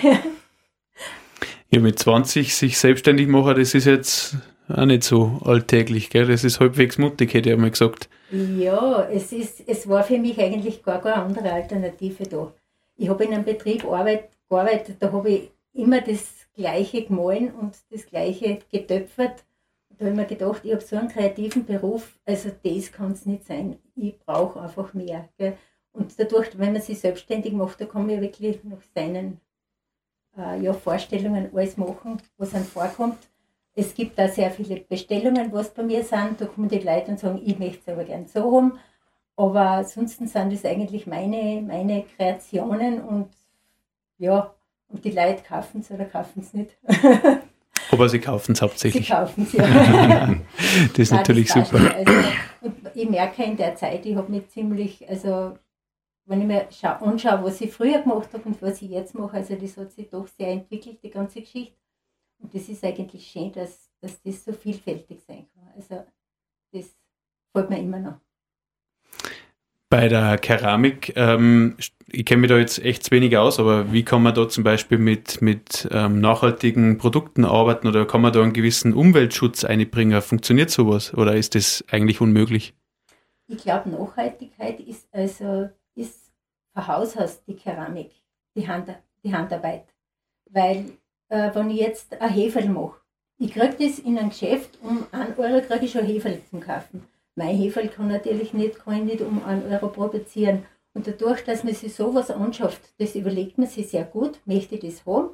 ja, 1.70 1.80
mit 1.80 2.00
20 2.00 2.56
sich 2.56 2.77
selbstständig 2.77 3.27
machen, 3.27 3.56
das 3.56 3.74
ist 3.74 3.86
jetzt 3.86 4.38
auch 4.67 4.86
nicht 4.86 5.03
so 5.03 5.39
alltäglich, 5.43 6.10
gell? 6.10 6.27
Das 6.27 6.43
ist 6.43 6.60
halbwegs 6.60 6.98
mutig, 6.98 7.34
hätte 7.34 7.50
ich 7.50 7.55
einmal 7.55 7.72
gesagt. 7.72 8.10
Ja, 8.31 9.07
es, 9.10 9.31
ist, 9.31 9.63
es 9.67 9.88
war 9.88 10.03
für 10.03 10.17
mich 10.17 10.39
eigentlich 10.39 10.84
gar 10.84 11.01
keine 11.01 11.24
andere 11.24 11.51
Alternative 11.51 12.24
da. 12.24 12.53
Ich 12.98 13.10
habe 13.10 13.24
in 13.25 13.34
einem 13.34 13.45
Betrieb 13.45 13.86
arbeit, 13.86 14.29
gearbeitet, 14.50 14.98
da 15.00 15.12
habe 15.12 15.29
ich 15.29 15.51
immer 15.74 16.01
das 16.01 16.48
Gleiche 16.55 17.03
gemahlen 17.03 17.51
und 17.53 17.75
das 17.91 18.05
Gleiche 18.05 18.60
getöpfert. 18.72 19.43
Da 19.89 20.05
habe 20.05 20.10
ich 20.10 20.15
mir 20.15 20.25
gedacht, 20.25 20.62
ich 20.63 20.72
habe 20.72 20.84
so 20.84 20.95
einen 20.98 21.10
kreativen 21.10 21.65
Beruf, 21.65 22.19
also 22.25 22.50
das 22.63 22.91
kann 22.91 23.12
es 23.12 23.25
nicht 23.25 23.45
sein. 23.45 23.77
Ich 23.95 24.17
brauche 24.19 24.62
einfach 24.62 24.93
mehr. 24.93 25.29
Gell? 25.38 25.57
Und 25.91 26.19
dadurch, 26.19 26.57
wenn 26.57 26.74
man 26.74 26.81
sich 26.81 27.00
selbstständig 27.00 27.53
macht, 27.53 27.79
da 27.79 27.86
kann 27.86 28.07
man 28.07 28.22
wirklich 28.22 28.63
nach 28.63 28.81
seinen 28.93 29.39
äh, 30.38 30.62
ja, 30.62 30.74
Vorstellungen 30.74 31.50
alles 31.53 31.77
machen, 31.77 32.22
was 32.38 32.53
einem 32.53 32.65
vorkommt. 32.65 33.17
Es 33.75 33.94
gibt 33.94 34.17
da 34.17 34.27
sehr 34.29 34.51
viele 34.51 34.77
Bestellungen, 34.77 35.51
was 35.51 35.74
bei 35.74 35.84
mir 35.84 36.03
sind. 36.03 36.39
Da 36.39 36.46
kommen 36.46 36.70
die 36.70 36.79
Leute 36.79 37.12
und 37.12 37.20
sagen, 37.20 37.41
ich 37.44 37.60
möchte 37.60 37.79
es 37.86 37.94
aber 37.94 38.05
gern 38.05 38.25
so 38.25 38.55
haben. 38.55 38.79
Aber 39.36 39.62
ansonsten 39.72 40.27
sind 40.27 40.53
das 40.53 40.63
eigentlich 40.63 41.08
meine, 41.08 41.62
meine 41.62 42.05
Kreationen 42.15 43.01
und 43.01 43.29
ja, 44.17 44.53
und 44.88 45.03
die 45.03 45.12
Leute 45.12 45.44
kaufen 45.44 45.82
es 45.82 45.91
oder 45.91 46.05
kaufen 46.05 46.41
es 46.41 46.53
nicht. 46.53 46.77
Aber 47.91 48.10
sie 48.10 48.20
kaufen 48.20 48.53
es 48.53 48.62
hauptsächlich. 48.62 49.08
Sie 49.08 49.13
kaufen 49.13 49.44
es, 49.44 49.53
ja. 49.53 49.65
das 50.89 51.00
ist 51.00 51.12
natürlich 51.12 51.51
das 51.51 51.70
super. 51.70 51.94
Also, 51.96 52.12
ich 52.94 53.10
merke 53.10 53.44
in 53.44 53.58
der 53.58 53.75
Zeit, 53.75 54.05
ich 54.05 54.15
habe 54.15 54.32
mich 54.32 54.48
ziemlich, 54.50 55.08
also 55.08 55.58
wenn 56.25 56.41
ich 56.41 56.48
mir 56.48 56.67
anschaue, 57.01 57.44
was 57.44 57.62
ich 57.62 57.72
früher 57.72 58.01
gemacht 58.01 58.29
habe 58.34 58.44
und 58.46 58.62
was 58.62 58.82
ich 58.82 58.89
jetzt 58.89 59.13
mache, 59.13 59.38
also 59.38 59.55
das 59.55 59.77
hat 59.77 59.91
sich 59.91 60.10
doch 60.10 60.27
sehr 60.27 60.50
entwickelt, 60.50 60.98
die 61.03 61.12
ganze 61.12 61.41
Geschichte. 61.41 61.75
Und 62.39 62.54
das 62.54 62.70
ist 62.70 62.84
eigentlich 62.84 63.27
schön, 63.27 63.51
dass, 63.51 63.89
dass 64.01 64.22
das 64.22 64.44
so 64.44 64.54
vielfältig 64.54 65.20
sein 65.25 65.48
kann. 65.54 65.72
Also 65.75 66.06
das 66.72 66.96
freut 67.51 67.70
mir 67.70 67.80
immer 67.80 68.00
noch. 68.00 68.20
Bei 69.89 70.08
der 70.10 70.38
Keramik, 70.38 71.13
ähm, 71.15 71.77
ich 72.08 72.25
kenne 72.25 72.42
mich 72.42 72.50
da 72.50 72.58
jetzt 72.58 72.80
echt 72.80 73.12
wenig 73.12 73.38
aus, 73.38 73.60
aber 73.60 73.94
wie 73.94 74.04
kann 74.04 74.24
man 74.24 74.34
da 74.34 74.50
zum 74.50 74.63
Beispiel 74.63 74.98
mit, 74.98 75.42
mit 75.42 75.88
ähm, 75.92 76.20
nachhaltigen 76.20 76.98
Produkten 76.98 77.46
arbeiten 77.46 77.88
oder 77.88 78.06
kann 78.06 78.22
man 78.22 78.34
da 78.34 78.42
einen 78.42 78.54
gewissen 78.54 78.94
Umweltschutz 78.94 79.63
einbringen? 79.63 80.22
Funktioniert 80.22 80.72
sowas 80.72 81.13
oder 81.13 81.36
ist 81.36 81.56
das 81.56 81.84
eigentlich 81.89 82.20
unmöglich? 82.20 82.74
Ich 83.48 83.60
glaube, 83.60 83.89
Nachhaltigkeit 83.89 84.80
ist 84.80 85.08
also 85.12 85.70
ist 85.94 86.32
von 86.74 86.88
Haus 86.88 87.15
aus 87.15 87.44
die 87.46 87.56
Keramik, 87.56 88.12
die, 88.56 88.68
Hand, 88.68 88.89
die 89.24 89.34
Handarbeit. 89.34 89.86
Weil, 90.50 90.86
äh, 91.29 91.53
wenn 91.53 91.70
ich 91.70 91.79
jetzt 91.79 92.20
ein 92.20 92.29
Heferl 92.29 92.70
mache, 92.70 93.00
ich 93.38 93.51
kriege 93.51 93.75
das 93.77 94.00
in 94.00 94.17
ein 94.17 94.29
Geschäft, 94.29 94.79
um 94.82 95.05
1 95.12 95.38
Euro 95.38 95.62
kriege 95.62 95.86
ich 95.86 95.91
schon 95.91 96.05
Heferl 96.05 96.39
zum 96.50 96.62
kaufen. 96.62 97.05
Mein 97.36 97.58
Heferl 97.58 97.89
kann 97.89 98.08
natürlich 98.08 98.53
nicht, 98.53 98.79
kann 98.79 98.96
ich 99.00 99.03
nicht 99.03 99.22
um 99.22 99.44
1 99.44 99.65
Euro 99.65 99.89
produzieren. 99.89 100.65
Und 100.94 101.08
dadurch, 101.08 101.44
dass 101.44 101.65
man 101.65 101.74
sich 101.74 101.94
sowas 101.94 102.32
anschafft, 102.32 102.82
das 102.98 103.15
überlegt 103.15 103.58
man 103.58 103.67
sich 103.67 103.89
sehr 103.89 104.05
gut, 104.05 104.39
möchte 104.46 104.75
ich 104.75 104.82
das 104.82 105.05
haben, 105.05 105.32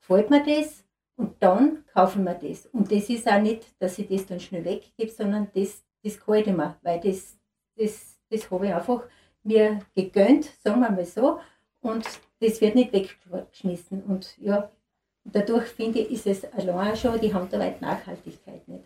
gefällt 0.00 0.30
mir 0.30 0.44
das 0.44 0.84
und 1.16 1.42
dann 1.42 1.84
kaufen 1.92 2.22
wir 2.22 2.34
das. 2.34 2.66
Und 2.66 2.92
das 2.92 3.10
ist 3.10 3.28
auch 3.28 3.40
nicht, 3.40 3.66
dass 3.80 3.98
ich 3.98 4.06
das 4.06 4.26
dann 4.26 4.38
schnell 4.38 4.64
weggebe, 4.64 5.10
sondern 5.10 5.48
das, 5.52 5.84
das 6.04 6.24
halte 6.28 6.50
ich 6.50 6.56
mir, 6.56 6.78
weil 6.82 7.00
das, 7.00 7.36
das, 7.76 8.20
das 8.30 8.48
habe 8.50 8.66
ich 8.66 8.74
einfach 8.74 9.02
mir 9.42 9.80
gegönnt, 9.96 10.44
sagen 10.62 10.80
wir 10.80 10.90
mal 10.90 11.04
so, 11.04 11.40
und 11.80 12.06
das 12.38 12.60
wird 12.60 12.76
nicht 12.76 12.92
weggeschmissen. 12.92 14.04
Und 14.04 14.38
ja, 14.38 14.70
dadurch 15.24 15.66
finde 15.66 16.00
ich, 16.00 16.10
ist 16.10 16.26
es 16.26 16.52
allein 16.52 16.96
schon 16.96 17.20
die 17.20 17.32
Handarbeit 17.32 17.80
Nachhaltigkeit 17.80 18.66
nicht. 18.68 18.84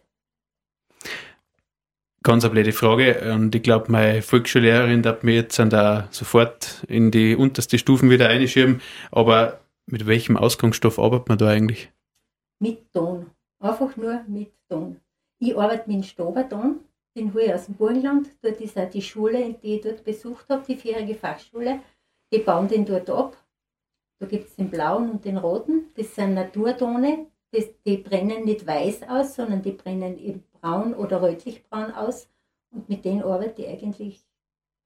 Ganz 2.23 2.43
eine 2.43 2.53
blöde 2.53 2.73
Frage. 2.73 3.33
Und 3.35 3.55
ich 3.55 3.62
glaube, 3.62 3.93
meine 3.93 4.23
Volksschullehrerin 4.23 5.05
hat 5.05 5.25
mir 5.25 5.35
jetzt 5.35 5.59
da 5.59 6.09
sofort 6.11 6.83
in 6.88 7.11
die 7.11 7.37
unterste 7.37 7.79
Stufen 7.79 8.09
wieder 8.09 8.29
einschieben. 8.31 8.81
Aber 9.11 9.61
mit 9.87 10.07
welchem 10.07 10.38
Ausgangsstoff 10.38 10.99
arbeitet 10.99 11.29
man 11.29 11.38
da 11.38 11.49
eigentlich? 11.49 11.93
Mit 12.61 12.91
Ton. 12.95 13.26
Einfach 13.61 13.95
nur 13.97 14.25
mit 14.26 14.53
Ton. 14.71 15.00
Ich 15.38 15.57
arbeite 15.57 15.91
mit 15.91 16.07
Stoberton, 16.07 16.81
den 17.14 17.35
hole 17.35 17.45
ich 17.45 17.55
aus 17.55 17.67
dem 17.67 17.75
Burgenland. 17.75 18.31
Dort 18.41 18.61
ist 18.61 18.79
auch 18.79 18.88
die 18.88 19.03
Schule, 19.03 19.57
die 19.62 19.75
ich 19.75 19.83
dort 19.83 20.03
besucht 20.05 20.49
habe, 20.49 20.64
die 20.67 20.76
vierjährige 20.76 21.17
Fachschule. 21.17 21.81
Die 22.33 22.38
bauen 22.38 22.69
den 22.69 22.87
dort 22.87 23.11
ab. 23.11 23.37
Da 24.18 24.26
gibt 24.26 24.49
es 24.49 24.56
den 24.56 24.71
blauen 24.71 25.11
und 25.11 25.25
den 25.25 25.37
roten. 25.37 25.90
Das 25.97 26.14
sind 26.14 26.35
Naturtone. 26.35 27.26
Das, 27.50 27.66
die 27.85 27.99
brennen 27.99 28.44
nicht 28.44 28.66
weiß 28.66 29.04
aus, 29.09 29.37
sondern 29.37 29.62
die 29.62 29.73
brennen 29.73 30.18
eben 30.18 30.44
braun 30.61 30.94
oder 30.94 31.23
rötlich-braun 31.23 31.92
aus. 31.92 32.28
Und 32.71 32.88
mit 32.88 33.04
denen 33.04 33.23
arbeite 33.23 33.62
ich 33.62 33.68
eigentlich 33.68 34.25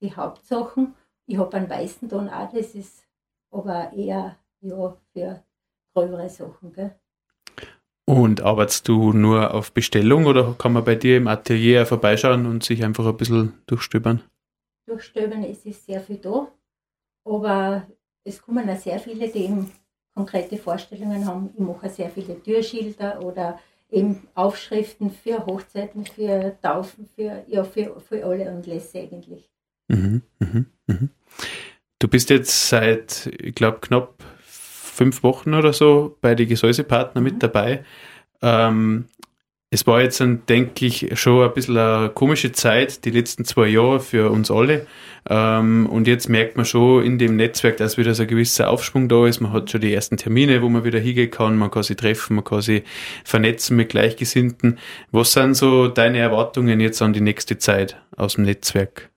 die 0.01 0.15
Hauptsachen. 0.15 0.95
Ich 1.27 1.39
habe 1.39 1.57
einen 1.57 1.71
weißen 1.71 2.09
Ton 2.09 2.29
auch, 2.29 2.51
das 2.53 2.75
ist 2.75 3.07
aber 3.51 3.93
eher 3.93 4.37
ja, 4.61 4.97
für 5.13 5.43
gröbere 5.95 6.29
Sachen. 6.29 6.73
Gell? 6.73 6.95
Und 8.05 8.41
arbeitest 8.41 8.89
du 8.89 9.13
nur 9.13 9.53
auf 9.53 9.73
Bestellung 9.73 10.27
oder 10.27 10.55
kann 10.55 10.73
man 10.73 10.85
bei 10.85 10.95
dir 10.95 11.19
im 11.19 11.29
Atelier 11.29 11.85
vorbeischauen 11.85 12.47
und 12.47 12.65
sich 12.65 12.83
einfach 12.85 13.07
ein 13.07 13.17
bisschen 13.17 13.61
durchstöbern? 13.67 14.23
Durchstöbern, 14.87 15.45
es 15.45 15.67
ist 15.67 15.85
sehr 15.85 16.01
viel 16.01 16.17
da, 16.17 16.51
aber 17.25 17.87
es 18.25 18.41
kommen 18.43 18.69
auch 18.69 18.79
sehr 18.79 18.99
viele, 18.99 19.29
die 19.29 19.45
eben 19.45 19.71
konkrete 20.15 20.57
Vorstellungen 20.57 21.27
haben. 21.27 21.51
Ich 21.55 21.61
mache 21.61 21.89
sehr 21.89 22.11
viele 22.11 22.43
Türschilder 22.43 23.23
oder 23.23 23.59
eben 23.91 24.29
Aufschriften 24.35 25.11
für 25.11 25.47
Hochzeiten, 25.47 26.05
für 26.05 26.57
Taufen, 26.61 27.09
für, 27.15 27.45
ja, 27.47 27.65
für, 27.65 28.01
für 28.01 28.25
alle 28.25 28.49
Anlässe 28.49 28.99
eigentlich. 28.99 29.49
Mhm, 29.89 30.23
mhm, 30.41 30.67
mhm. 30.87 31.11
Du 31.99 32.09
bist 32.09 32.31
jetzt 32.31 32.69
seit, 32.69 33.31
ich 33.41 33.55
glaube, 33.55 33.79
knapp 33.81 34.23
fünf 34.45 35.23
Wochen 35.23 35.55
oder 35.55 35.73
so 35.73 36.17
bei 36.21 36.35
den 36.35 36.49
Gesäusepartner 36.49 37.21
mit 37.21 37.35
mhm. 37.35 37.39
dabei. 37.39 37.85
Ähm, 38.43 39.07
es 39.71 39.87
war 39.87 40.01
jetzt, 40.01 40.21
denke 40.21 40.87
ich, 40.87 41.19
schon 41.21 41.47
ein 41.47 41.53
bisschen 41.53 41.77
eine 41.77 42.09
komische 42.09 42.53
Zeit, 42.53 43.05
die 43.05 43.11
letzten 43.11 43.45
zwei 43.45 43.67
Jahre 43.67 44.01
für 44.01 44.31
uns 44.31 44.51
alle. 44.51 44.87
Ähm, 45.29 45.87
und 45.91 46.07
jetzt 46.07 46.31
merkt 46.31 46.57
man 46.57 46.65
schon 46.65 47.05
in 47.05 47.19
dem 47.19 47.37
Netzwerk, 47.37 47.77
dass 47.77 47.99
wieder 47.99 48.15
so 48.15 48.23
ein 48.23 48.29
gewisser 48.29 48.71
Aufschwung 48.71 49.11
da 49.11 49.27
ist. 49.27 49.41
Man 49.41 49.53
hat 49.53 49.71
schon 49.71 49.83
die 49.83 49.93
ersten 49.93 50.17
Termine, 50.17 50.63
wo 50.63 50.71
man 50.71 50.85
wieder 50.85 50.99
hingehen 50.99 51.31
kann. 51.31 51.59
Man 51.59 51.71
kann 51.71 51.83
sich 51.83 51.99
treffen, 51.99 52.37
man 52.37 52.45
kann 52.45 52.63
sich 52.63 52.83
vernetzen 53.25 53.77
mit 53.77 53.91
Gleichgesinnten. 53.91 54.79
Was 55.11 55.33
sind 55.33 55.55
so 55.55 55.89
deine 55.89 56.19
Erwartungen 56.19 56.81
jetzt 56.81 57.03
an 57.03 57.13
die 57.13 57.21
nächste 57.21 57.59
Zeit 57.59 58.01
aus 58.17 58.37
dem 58.37 58.45
Netzwerk? 58.45 59.11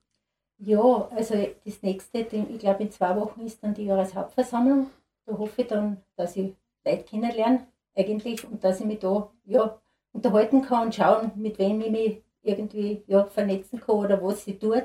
Ja, 0.57 1.09
also 1.15 1.47
das 1.65 1.81
nächste, 1.81 2.19
ich 2.19 2.59
glaube 2.59 2.83
in 2.83 2.91
zwei 2.91 3.15
Wochen 3.15 3.41
ist 3.45 3.63
dann 3.63 3.73
die 3.73 3.85
Jahreshauptversammlung. 3.85 4.87
Da 5.25 5.37
hoffe 5.37 5.61
ich 5.61 5.67
dann, 5.67 5.97
dass 6.17 6.35
ich 6.35 6.51
Leute 6.85 7.03
kennenlerne 7.03 7.65
eigentlich 7.95 8.43
und 8.43 8.63
dass 8.63 8.81
ich 8.81 8.85
mich 8.85 8.99
da 8.99 9.31
ja, 9.45 9.79
unterhalten 10.13 10.61
kann 10.61 10.87
und 10.87 10.95
schauen, 10.95 11.31
mit 11.35 11.57
wem 11.59 11.81
ich 11.81 11.91
mich 11.91 12.21
irgendwie 12.43 13.03
ja, 13.07 13.25
vernetzen 13.25 13.79
kann 13.79 13.95
oder 13.95 14.21
was 14.21 14.43
sie 14.45 14.57
tut. 14.57 14.83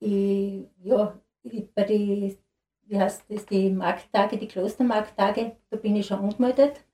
Ich, 0.00 0.64
ja, 0.82 1.18
ich, 1.42 1.72
bei 1.74 1.84
die, 1.84 2.36
wie 2.86 2.98
heißt 2.98 3.24
das, 3.28 3.46
die 3.46 3.70
Markttage, 3.70 4.36
die 4.36 4.48
Klostermarkttage, 4.48 5.56
da 5.70 5.76
bin 5.76 5.96
ich 5.96 6.06
schon 6.06 6.18
angemeldet. 6.18 6.84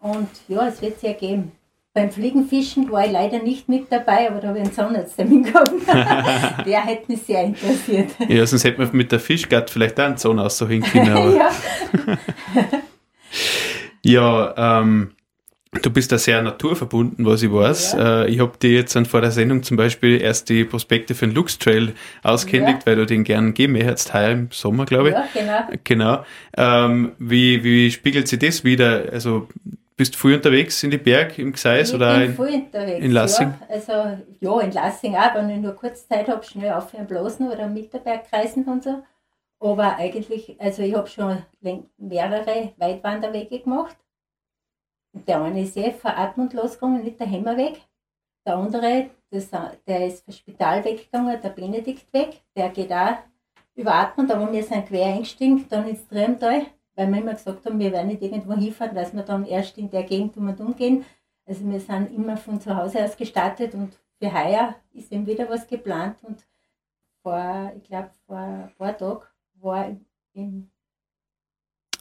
Und 0.00 0.28
ja, 0.48 0.66
es 0.68 0.82
wird 0.82 0.96
es 0.96 1.04
ergeben. 1.04 1.52
Beim 1.94 2.10
Fliegenfischen 2.10 2.90
war 2.90 3.06
ich 3.06 3.12
leider 3.12 3.40
nicht 3.40 3.68
mit 3.68 3.90
dabei, 3.90 4.28
aber 4.28 4.40
da 4.40 4.48
habe 4.48 4.58
ich 4.58 4.64
einen 4.64 4.72
Zahnarzttermin 4.72 5.44
gehabt. 5.44 5.70
der 6.66 6.84
hätte 6.84 7.10
mich 7.10 7.22
sehr 7.22 7.44
interessiert. 7.44 8.10
Ja, 8.28 8.44
sonst 8.44 8.64
hätte 8.64 8.80
man 8.80 8.90
mit 8.96 9.12
der 9.12 9.20
Fischgart 9.20 9.70
vielleicht 9.70 10.00
auch 10.00 10.06
einen 10.06 10.16
Zahnarzt 10.16 10.58
so 10.58 10.66
können. 10.66 10.82
ja. 11.36 11.50
ja, 14.04 14.80
ähm, 14.80 15.13
Du 15.82 15.90
bist 15.90 16.12
da 16.12 16.18
sehr 16.18 16.40
naturverbunden, 16.42 17.26
was 17.26 17.42
ich 17.42 17.52
weiß. 17.52 17.92
Ja. 17.92 18.22
Äh, 18.22 18.30
ich 18.30 18.40
habe 18.40 18.56
dir 18.58 18.70
jetzt 18.70 18.94
dann 18.96 19.06
vor 19.06 19.20
der 19.20 19.30
Sendung 19.30 19.62
zum 19.62 19.76
Beispiel 19.76 20.20
erst 20.20 20.48
die 20.48 20.64
Prospekte 20.64 21.14
für 21.14 21.26
den 21.26 21.34
Lux 21.34 21.58
Trail 21.58 21.94
ausgehändigt, 22.22 22.80
ja. 22.80 22.86
weil 22.86 22.96
du 22.96 23.06
den 23.06 23.24
gern 23.24 23.54
geben 23.54 23.74
möchtest, 23.74 24.14
heuer 24.14 24.30
im 24.30 24.48
Sommer, 24.50 24.84
glaube 24.86 25.10
ich. 25.10 25.14
Ja, 25.14 25.28
genau. 25.32 25.78
Genau. 25.84 26.24
Ähm, 26.56 27.12
wie, 27.18 27.62
wie 27.64 27.90
spiegelt 27.90 28.28
sich 28.28 28.38
das 28.38 28.64
wieder? 28.64 29.04
Also 29.12 29.48
bist 29.96 30.14
du 30.14 30.18
viel 30.18 30.34
unterwegs 30.34 30.82
in 30.82 30.90
die 30.90 30.98
Berg, 30.98 31.38
im 31.38 31.52
Gseis 31.52 31.90
ich 31.90 31.94
oder 31.94 32.18
bin 32.18 32.36
in, 32.72 33.02
in 33.02 33.10
Lassing? 33.12 33.54
Ja. 33.60 33.66
Also 33.68 33.92
ja, 34.40 34.60
in 34.60 34.72
Lassing 34.72 35.14
auch, 35.14 35.34
wenn 35.34 35.50
ich 35.50 35.58
nur 35.58 35.74
kurz 35.74 36.08
Zeit 36.08 36.28
habe, 36.28 36.44
schnell 36.44 36.72
auf 36.72 36.94
einen 36.94 37.06
Bloßen 37.06 37.48
oder 37.48 37.64
am 37.64 37.74
Mittelberg 37.74 38.28
kreisen 38.28 38.64
und 38.64 38.82
so. 38.82 39.02
Aber 39.60 39.96
eigentlich, 39.96 40.56
also 40.58 40.82
ich 40.82 40.94
habe 40.94 41.08
schon 41.08 41.38
mehrere 41.96 42.72
Weitwanderwege 42.76 43.60
gemacht 43.60 43.96
der 45.14 45.42
eine 45.42 45.62
ist 45.62 45.76
eh 45.76 45.92
veratmend 45.92 46.52
losgegangen, 46.52 47.02
nicht 47.02 47.20
der 47.20 47.26
Hämmer 47.26 47.56
weg. 47.56 47.80
Der 48.44 48.56
andere, 48.56 49.10
das, 49.30 49.48
der 49.86 50.06
ist 50.06 50.24
vom 50.24 50.34
Spital 50.34 50.84
weggegangen, 50.84 51.40
der 51.40 51.48
Benedikt 51.50 52.12
weg. 52.12 52.42
Der 52.56 52.68
geht 52.70 52.92
auch 52.92 53.16
überatmen, 53.74 54.30
aber 54.30 54.52
wir 54.52 54.62
sind 54.62 54.86
quer 54.86 55.06
eingestiegen, 55.06 55.66
dann 55.68 55.88
ins 55.88 56.06
Triemtal, 56.08 56.66
weil 56.94 57.10
wir 57.10 57.18
immer 57.18 57.34
gesagt 57.34 57.64
haben, 57.64 57.78
wir 57.78 57.92
werden 57.92 58.08
nicht 58.08 58.22
irgendwo 58.22 58.54
hinfahren, 58.54 58.94
dass 58.94 59.14
wir 59.14 59.22
dann 59.22 59.46
erst 59.46 59.78
in 59.78 59.90
der 59.90 60.04
Gegend 60.04 60.36
um 60.36 60.48
und 60.48 60.60
um 60.60 60.76
gehen. 60.76 61.04
Also 61.46 61.64
wir 61.68 61.80
sind 61.80 62.14
immer 62.14 62.36
von 62.36 62.60
zu 62.60 62.76
Hause 62.76 63.04
aus 63.04 63.16
gestartet 63.16 63.74
und 63.74 63.98
für 64.18 64.32
heuer 64.32 64.74
ist 64.92 65.12
eben 65.12 65.26
wieder 65.26 65.48
was 65.48 65.66
geplant 65.66 66.22
und 66.22 66.46
vor, 67.22 67.72
ich 67.76 67.84
glaube, 67.84 68.10
vor 68.26 68.36
ein 68.36 68.70
paar 68.76 68.96
Tagen 68.96 69.20
war 69.54 69.96
im 70.34 70.70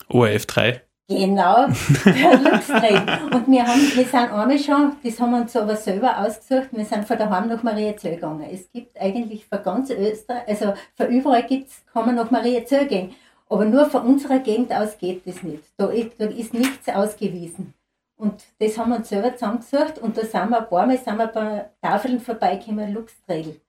ORF 0.10 0.46
3. 0.46 0.82
Genau, 1.10 1.68
der 2.06 2.38
Glücksträger. 2.38 3.20
Und 3.34 3.48
wir, 3.48 3.68
haben, 3.68 3.82
wir 3.94 4.06
sind 4.06 4.16
einmal 4.16 4.58
schon, 4.58 4.96
das 5.04 5.20
haben 5.20 5.32
wir 5.32 5.42
uns 5.42 5.56
aber 5.56 5.76
selber 5.76 6.18
ausgesucht, 6.20 6.70
wir 6.72 6.86
sind 6.86 7.06
von 7.06 7.18
daheim 7.18 7.50
nach 7.50 7.62
Mariazell 7.62 8.16
gegangen. 8.16 8.48
Es 8.50 8.72
gibt 8.72 9.00
eigentlich 9.00 9.46
für 9.46 9.60
ganz 9.60 9.90
Österreich, 9.90 10.48
also 10.48 10.74
für 10.96 11.06
überall 11.06 11.44
gibt's, 11.44 11.84
kann 11.92 12.06
man 12.06 12.16
nach 12.16 12.32
Mariazell 12.32 12.88
gehen. 12.88 13.14
Aber 13.50 13.66
nur 13.66 13.86
von 13.86 14.04
unserer 14.04 14.40
Gegend 14.40 14.72
aus 14.72 14.98
geht 14.98 15.28
das 15.28 15.44
nicht. 15.44 15.64
Da 15.78 15.88
ist, 15.88 16.12
da 16.18 16.26
ist 16.26 16.54
nichts 16.54 16.88
ausgewiesen. 16.88 17.74
Und 18.16 18.42
das 18.60 18.78
haben 18.78 18.92
wir 18.92 18.98
uns 18.98 19.10
selber 19.10 19.34
zusammengesucht 19.34 20.00
und 20.00 20.18
da 20.18 20.22
sind 20.22 20.50
wir 20.50 20.60
ein 20.60 20.70
paar 20.70 20.88
Mal 20.88 20.98
sind 20.98 21.18
wir 21.18 21.28
bei 21.28 21.70
Tafeln 21.82 22.22
vorbeigekommen, 22.22 22.94
Luchsträgel. 22.94 23.60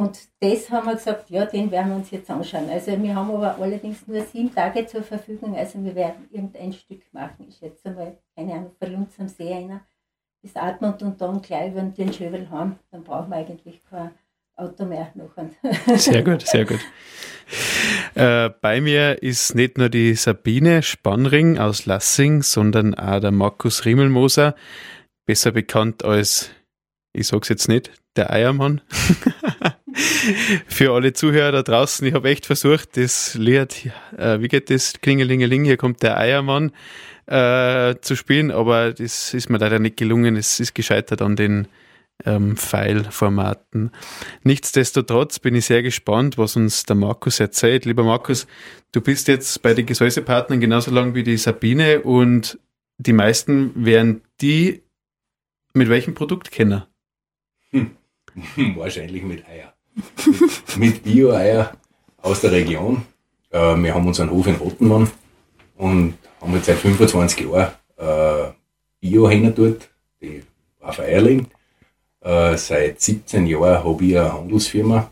Und 0.00 0.18
das 0.40 0.70
haben 0.70 0.86
wir 0.86 0.94
gesagt, 0.94 1.28
ja, 1.28 1.44
den 1.44 1.70
werden 1.70 1.90
wir 1.90 1.96
uns 1.96 2.10
jetzt 2.10 2.30
anschauen. 2.30 2.70
Also 2.70 2.90
wir 3.02 3.14
haben 3.14 3.30
aber 3.32 3.58
allerdings 3.60 4.06
nur 4.06 4.22
sieben 4.22 4.54
Tage 4.54 4.86
zur 4.86 5.02
Verfügung, 5.02 5.54
also 5.54 5.84
wir 5.84 5.94
werden 5.94 6.26
irgendein 6.32 6.72
Stück 6.72 7.02
machen. 7.12 7.44
Ich 7.46 7.58
schätze 7.58 7.90
mal, 7.90 8.16
keine 8.34 8.54
Ahnung, 8.54 8.72
von 8.78 8.90
Lunds 8.90 9.20
am 9.20 9.28
See 9.28 9.52
einer 9.52 9.82
bis 10.40 10.56
Atmund 10.56 11.02
und 11.02 11.20
dann 11.20 11.42
gleich 11.42 11.72
über 11.72 11.82
den 11.82 12.14
Schöbel 12.14 12.48
haben. 12.48 12.78
Dann 12.90 13.04
brauchen 13.04 13.28
wir 13.28 13.36
eigentlich 13.36 13.78
kein 13.90 14.12
Auto 14.56 14.86
mehr 14.86 15.12
noch. 15.16 15.32
Sehr 15.98 16.22
gut, 16.22 16.46
sehr 16.46 16.64
gut. 16.64 16.80
Äh, 18.14 18.48
bei 18.62 18.80
mir 18.80 19.22
ist 19.22 19.54
nicht 19.54 19.76
nur 19.76 19.90
die 19.90 20.14
Sabine 20.14 20.82
Spannring 20.82 21.58
aus 21.58 21.84
Lassing, 21.84 22.42
sondern 22.42 22.94
auch 22.94 23.20
der 23.20 23.32
Markus 23.32 23.84
Riemelmoser, 23.84 24.54
besser 25.26 25.52
bekannt 25.52 26.06
als, 26.06 26.48
ich 27.12 27.26
sag's 27.26 27.50
jetzt 27.50 27.68
nicht, 27.68 27.90
der 28.16 28.30
Eiermann. 28.30 28.80
Für 30.66 30.92
alle 30.92 31.12
Zuhörer 31.12 31.52
da 31.52 31.62
draußen, 31.62 32.06
ich 32.06 32.14
habe 32.14 32.28
echt 32.28 32.46
versucht, 32.46 32.96
das 32.96 33.34
Lied, 33.34 33.90
äh, 34.16 34.40
wie 34.40 34.48
geht 34.48 34.70
das? 34.70 34.94
Klingelingeling, 35.00 35.64
hier 35.64 35.76
kommt 35.76 36.02
der 36.02 36.18
Eiermann 36.18 36.72
äh, 37.26 37.94
zu 38.00 38.16
spielen, 38.16 38.50
aber 38.50 38.92
das 38.92 39.34
ist 39.34 39.48
mir 39.50 39.58
leider 39.58 39.78
nicht 39.78 39.96
gelungen. 39.96 40.36
Es 40.36 40.60
ist 40.60 40.74
gescheitert 40.74 41.22
an 41.22 41.36
den 41.36 41.68
ähm, 42.24 42.56
File-Formaten. 42.56 43.92
Nichtsdestotrotz 44.42 45.38
bin 45.38 45.54
ich 45.54 45.66
sehr 45.66 45.82
gespannt, 45.82 46.38
was 46.38 46.56
uns 46.56 46.84
der 46.84 46.96
Markus 46.96 47.40
erzählt. 47.40 47.84
Lieber 47.84 48.04
Markus, 48.04 48.46
du 48.92 49.00
bist 49.00 49.28
jetzt 49.28 49.62
bei 49.62 49.74
den 49.74 49.86
Gesäusepartnern 49.86 50.60
genauso 50.60 50.90
lang 50.90 51.14
wie 51.14 51.22
die 51.22 51.36
Sabine 51.36 52.02
und 52.02 52.58
die 52.98 53.12
meisten 53.12 53.84
werden 53.84 54.22
die 54.40 54.82
mit 55.72 55.88
welchem 55.88 56.14
Produkt 56.14 56.50
kennen? 56.50 56.82
Hm. 57.70 57.96
Wahrscheinlich 58.76 59.22
mit 59.22 59.46
Eier. 59.46 59.74
Mit, 60.76 61.02
Bio-Eier 61.02 61.72
aus 62.22 62.40
der 62.40 62.52
Region. 62.52 63.02
Äh, 63.50 63.76
wir 63.76 63.94
haben 63.94 64.06
unseren 64.06 64.30
Hof 64.30 64.46
in 64.46 64.56
Rottenmann 64.56 65.10
und 65.76 66.14
haben 66.40 66.54
jetzt 66.54 66.66
seit 66.66 66.78
25 66.78 67.40
Jahren 67.40 67.72
äh, 67.96 68.52
Bio-Hähner 69.00 69.50
dort, 69.50 69.88
die 70.20 70.42
auf 70.80 71.00
Eierling. 71.00 71.46
Äh, 72.20 72.56
seit 72.56 73.00
17 73.00 73.46
Jahren 73.46 73.84
habe 73.84 74.04
ich 74.04 74.18
eine 74.18 74.32
Handelsfirma, 74.32 75.10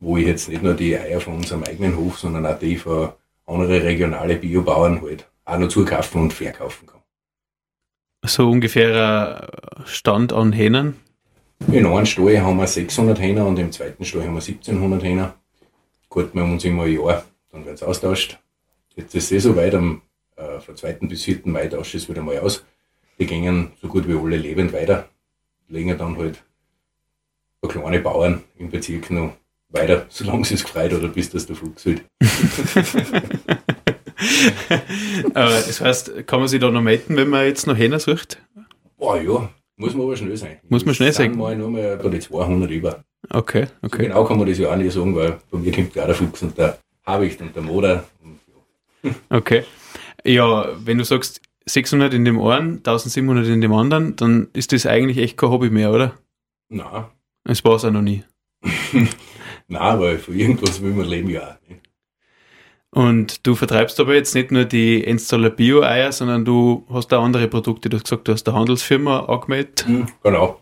wo 0.00 0.16
ich 0.16 0.26
jetzt 0.26 0.48
nicht 0.48 0.62
nur 0.62 0.74
die 0.74 0.96
Eier 0.96 1.20
von 1.20 1.34
unserem 1.34 1.64
eigenen 1.64 1.96
Hof, 1.96 2.18
sondern 2.18 2.46
auch 2.46 2.58
die 2.58 2.76
von 2.76 3.10
anderen 3.46 3.82
regionalen 3.82 4.40
Biobauern 4.40 5.02
halt 5.02 5.26
auch 5.44 5.58
noch 5.58 5.68
zukaufen 5.68 6.22
und 6.22 6.32
verkaufen 6.32 6.86
kann. 6.86 7.00
So 8.26 8.50
ungefähr 8.50 9.50
ein 9.76 9.86
Stand 9.86 10.32
an 10.32 10.52
Hähnern? 10.52 10.96
In 11.68 11.86
einem 11.86 12.06
Stall 12.06 12.40
haben 12.40 12.58
wir 12.58 12.66
600 12.66 13.20
Hähner 13.20 13.46
und 13.46 13.58
im 13.58 13.72
zweiten 13.72 14.04
Stall 14.04 14.22
haben 14.22 14.34
wir 14.34 14.42
1700 14.42 15.02
Hähner. 15.02 15.34
Gut, 16.08 16.34
wir 16.34 16.42
haben 16.42 16.52
uns 16.52 16.64
immer 16.64 16.84
ein 16.84 16.92
Jahr, 16.92 17.24
dann 17.52 17.64
wird 17.64 17.76
es 17.76 17.82
austauscht. 17.82 18.38
Jetzt 18.96 19.14
ist 19.14 19.24
es 19.24 19.32
eh 19.32 19.38
so 19.38 19.56
weit, 19.56 19.74
am 19.74 20.02
äh, 20.36 20.60
vom 20.60 20.76
2. 20.76 20.92
bis 21.02 21.24
4. 21.24 21.40
Mai 21.44 21.66
tauscht 21.66 21.94
es 21.94 22.08
wieder 22.08 22.22
mal 22.22 22.38
aus. 22.38 22.64
Die 23.18 23.26
gingen 23.26 23.72
so 23.80 23.88
gut 23.88 24.08
wie 24.08 24.16
alle 24.16 24.36
lebend 24.36 24.72
weiter 24.72 25.08
legen 25.68 25.96
dann 25.98 26.16
halt 26.16 26.42
ein 27.62 27.68
kleine 27.68 28.00
Bauern 28.00 28.42
im 28.58 28.70
Bezirk 28.70 29.10
noch 29.10 29.34
weiter, 29.68 30.06
solange 30.08 30.44
sie 30.44 30.54
es 30.54 30.64
gefreut 30.64 30.92
oder 30.92 31.08
bis 31.08 31.30
das 31.30 31.46
der 31.46 31.56
Fuchs 31.56 31.86
halt. 31.86 32.04
das 35.34 35.80
heißt, 35.80 36.26
kann 36.26 36.40
man 36.40 36.48
sich 36.48 36.60
da 36.60 36.70
noch 36.70 36.82
melden, 36.82 37.16
wenn 37.16 37.28
man 37.28 37.46
jetzt 37.46 37.66
noch 37.66 37.76
Hähner 37.76 37.98
sucht? 37.98 38.40
Boah, 38.98 39.20
ja, 39.20 39.50
muss 39.76 39.94
man 39.94 40.06
aber 40.06 40.16
schnell 40.16 40.36
sein. 40.36 40.58
Muss 40.68 40.84
man 40.84 40.94
schnell 40.94 41.12
sein? 41.12 41.36
Mal 41.36 41.56
nur 41.56 41.70
mal 41.70 41.98
da 41.98 42.08
die 42.08 42.20
200 42.20 42.70
über. 42.70 43.04
Okay, 43.30 43.66
okay. 43.82 44.02
So 44.02 44.08
genau 44.08 44.24
kann 44.24 44.38
man 44.38 44.48
das 44.48 44.58
ja 44.58 44.70
auch 44.70 44.76
nicht 44.76 44.92
sagen, 44.92 45.14
weil 45.16 45.38
bei 45.50 45.58
mir 45.58 45.72
kommt 45.72 45.92
gerade 45.92 46.08
der 46.08 46.14
Fuchs 46.16 46.42
und 46.42 46.56
der 46.56 46.78
Habicht 47.06 47.40
und 47.40 47.54
der 47.54 47.62
Moder. 47.62 48.04
Okay. 49.28 49.64
Ja, 50.24 50.66
wenn 50.82 50.96
du 50.96 51.04
sagst, 51.04 51.42
600 51.66 52.14
in 52.14 52.24
dem 52.24 52.40
einen, 52.40 52.78
1700 52.78 53.46
in 53.48 53.60
dem 53.60 53.74
anderen, 53.74 54.16
dann 54.16 54.48
ist 54.54 54.72
das 54.72 54.86
eigentlich 54.86 55.18
echt 55.18 55.36
kein 55.36 55.50
Hobby 55.50 55.68
mehr, 55.68 55.92
oder? 55.92 56.14
Nein. 56.70 57.04
Es 57.44 57.62
war 57.64 57.74
es 57.74 57.84
auch 57.84 57.90
noch 57.90 58.00
nie. 58.00 58.24
Nein, 59.68 60.00
weil 60.00 60.18
für 60.18 60.32
irgendwas 60.34 60.80
will 60.80 60.92
man 60.92 61.06
leben 61.06 61.28
ja 61.28 61.42
auch. 61.42 61.68
Nicht? 61.68 61.82
Und 62.94 63.44
du 63.44 63.56
vertreibst 63.56 63.98
aber 63.98 64.14
jetzt 64.14 64.36
nicht 64.36 64.52
nur 64.52 64.64
die 64.64 65.04
Enstaller 65.04 65.50
Bio-Eier, 65.50 66.12
sondern 66.12 66.44
du 66.44 66.86
hast 66.88 67.12
auch 67.12 67.24
andere 67.24 67.48
Produkte. 67.48 67.88
Du 67.88 67.96
hast 67.96 68.04
gesagt, 68.04 68.28
du 68.28 68.32
hast 68.32 68.48
eine 68.48 68.56
Handelsfirma 68.56 69.24
angemeldet. 69.24 69.84
Mhm, 69.88 70.06
genau. 70.22 70.60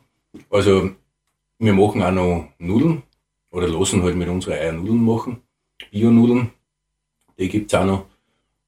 Also 0.49 0.91
wir 1.59 1.75
machen 1.75 2.03
auch 2.03 2.11
noch 2.11 2.49
Nudeln 2.59 3.03
oder 3.51 3.69
lassen 3.69 4.03
halt 4.03 4.17
mit 4.17 4.31
unseren 4.31 4.55
Eier 4.55 4.73
Nudeln 4.73 5.05
machen. 5.05 5.43
Bio-Nudeln. 5.91 6.51
Die 7.39 7.51
gibt 7.51 7.71
es 7.71 7.79
auch 7.79 7.85
noch. 7.85 8.07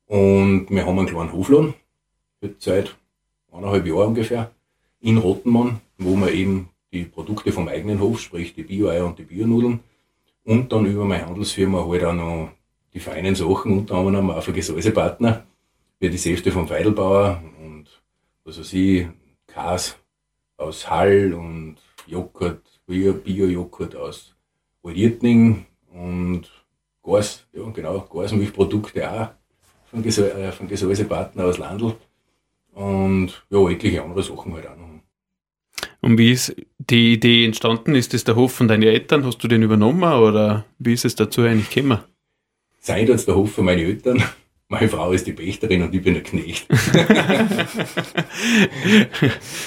Und 0.08 0.66
wir 0.68 0.84
haben 0.84 0.98
einen 0.98 1.08
kleinen 1.08 1.32
Hofladen 1.32 1.72
seit 2.58 2.94
eineinhalb 3.50 3.86
Jahren 3.86 4.08
ungefähr 4.08 4.50
in 5.00 5.16
Rottenmann, 5.16 5.80
wo 5.96 6.16
wir 6.16 6.30
eben 6.32 6.68
die 6.92 7.04
Produkte 7.04 7.50
vom 7.50 7.68
eigenen 7.68 7.98
Hof, 7.98 8.20
sprich 8.20 8.54
die 8.54 8.64
Bio-Eier 8.64 9.06
und 9.06 9.18
die 9.18 9.24
Bionudeln 9.24 9.80
und 10.44 10.70
dann 10.70 10.84
über 10.84 11.06
meine 11.06 11.26
Handelsfirma 11.26 11.86
halt 11.88 12.04
auch 12.04 12.12
noch 12.12 12.50
die 12.94 13.00
feinen 13.00 13.34
Sachen, 13.34 13.78
unter 13.78 13.96
anderem 13.96 14.30
auch 14.30 14.42
für 14.42 14.52
Gesäusepartner, 14.52 15.44
wie 15.98 16.10
die 16.10 16.18
Säfte 16.18 16.52
vom 16.52 16.68
Feidelbauer 16.68 17.42
und 17.60 17.86
was 18.44 18.58
weiß 18.58 18.72
ich, 18.74 19.06
Kas 19.46 19.96
aus 20.56 20.88
Hall 20.88 21.34
und 21.34 21.76
Joghurt, 22.06 22.62
Bio-Joghurt 22.86 23.96
aus 23.96 24.34
Aldirtning 24.82 25.66
und 25.92 26.42
Gas, 27.02 27.46
ja 27.52 27.68
genau, 27.70 28.00
Gasmilchprodukte 28.00 29.10
auch 29.10 29.28
von, 29.90 30.02
Gesä 30.02 30.28
äh, 30.30 30.52
von 30.52 30.68
Gesäusepartner 30.68 31.44
aus 31.44 31.58
Landl 31.58 31.96
und 32.72 33.44
ja, 33.50 33.68
etliche 33.68 34.02
andere 34.02 34.22
Sachen 34.22 34.52
halt 34.54 34.66
auch 34.66 34.76
noch. 34.76 34.84
Und 36.00 36.18
wie 36.18 36.32
ist 36.32 36.54
die 36.78 37.14
Idee 37.14 37.46
entstanden? 37.46 37.94
Ist 37.94 38.12
das 38.12 38.24
der 38.24 38.36
Hof 38.36 38.52
von 38.52 38.68
deinen 38.68 38.82
Eltern? 38.82 39.24
Hast 39.24 39.38
du 39.38 39.48
den 39.48 39.62
übernommen 39.62 40.12
oder 40.12 40.66
wie 40.78 40.92
ist 40.92 41.06
es 41.06 41.14
dazu 41.14 41.42
eigentlich 41.42 41.70
gekommen? 41.70 42.00
Seid 42.86 43.08
jetzt 43.08 43.26
der 43.26 43.34
Hof 43.34 43.52
von 43.52 43.64
meinen 43.64 43.78
Eltern. 43.78 44.22
Meine 44.68 44.90
Frau 44.90 45.12
ist 45.12 45.26
die 45.26 45.32
Pächterin 45.32 45.80
und 45.84 45.94
ich 45.94 46.02
bin 46.02 46.12
der 46.12 46.22
Knecht. 46.22 46.66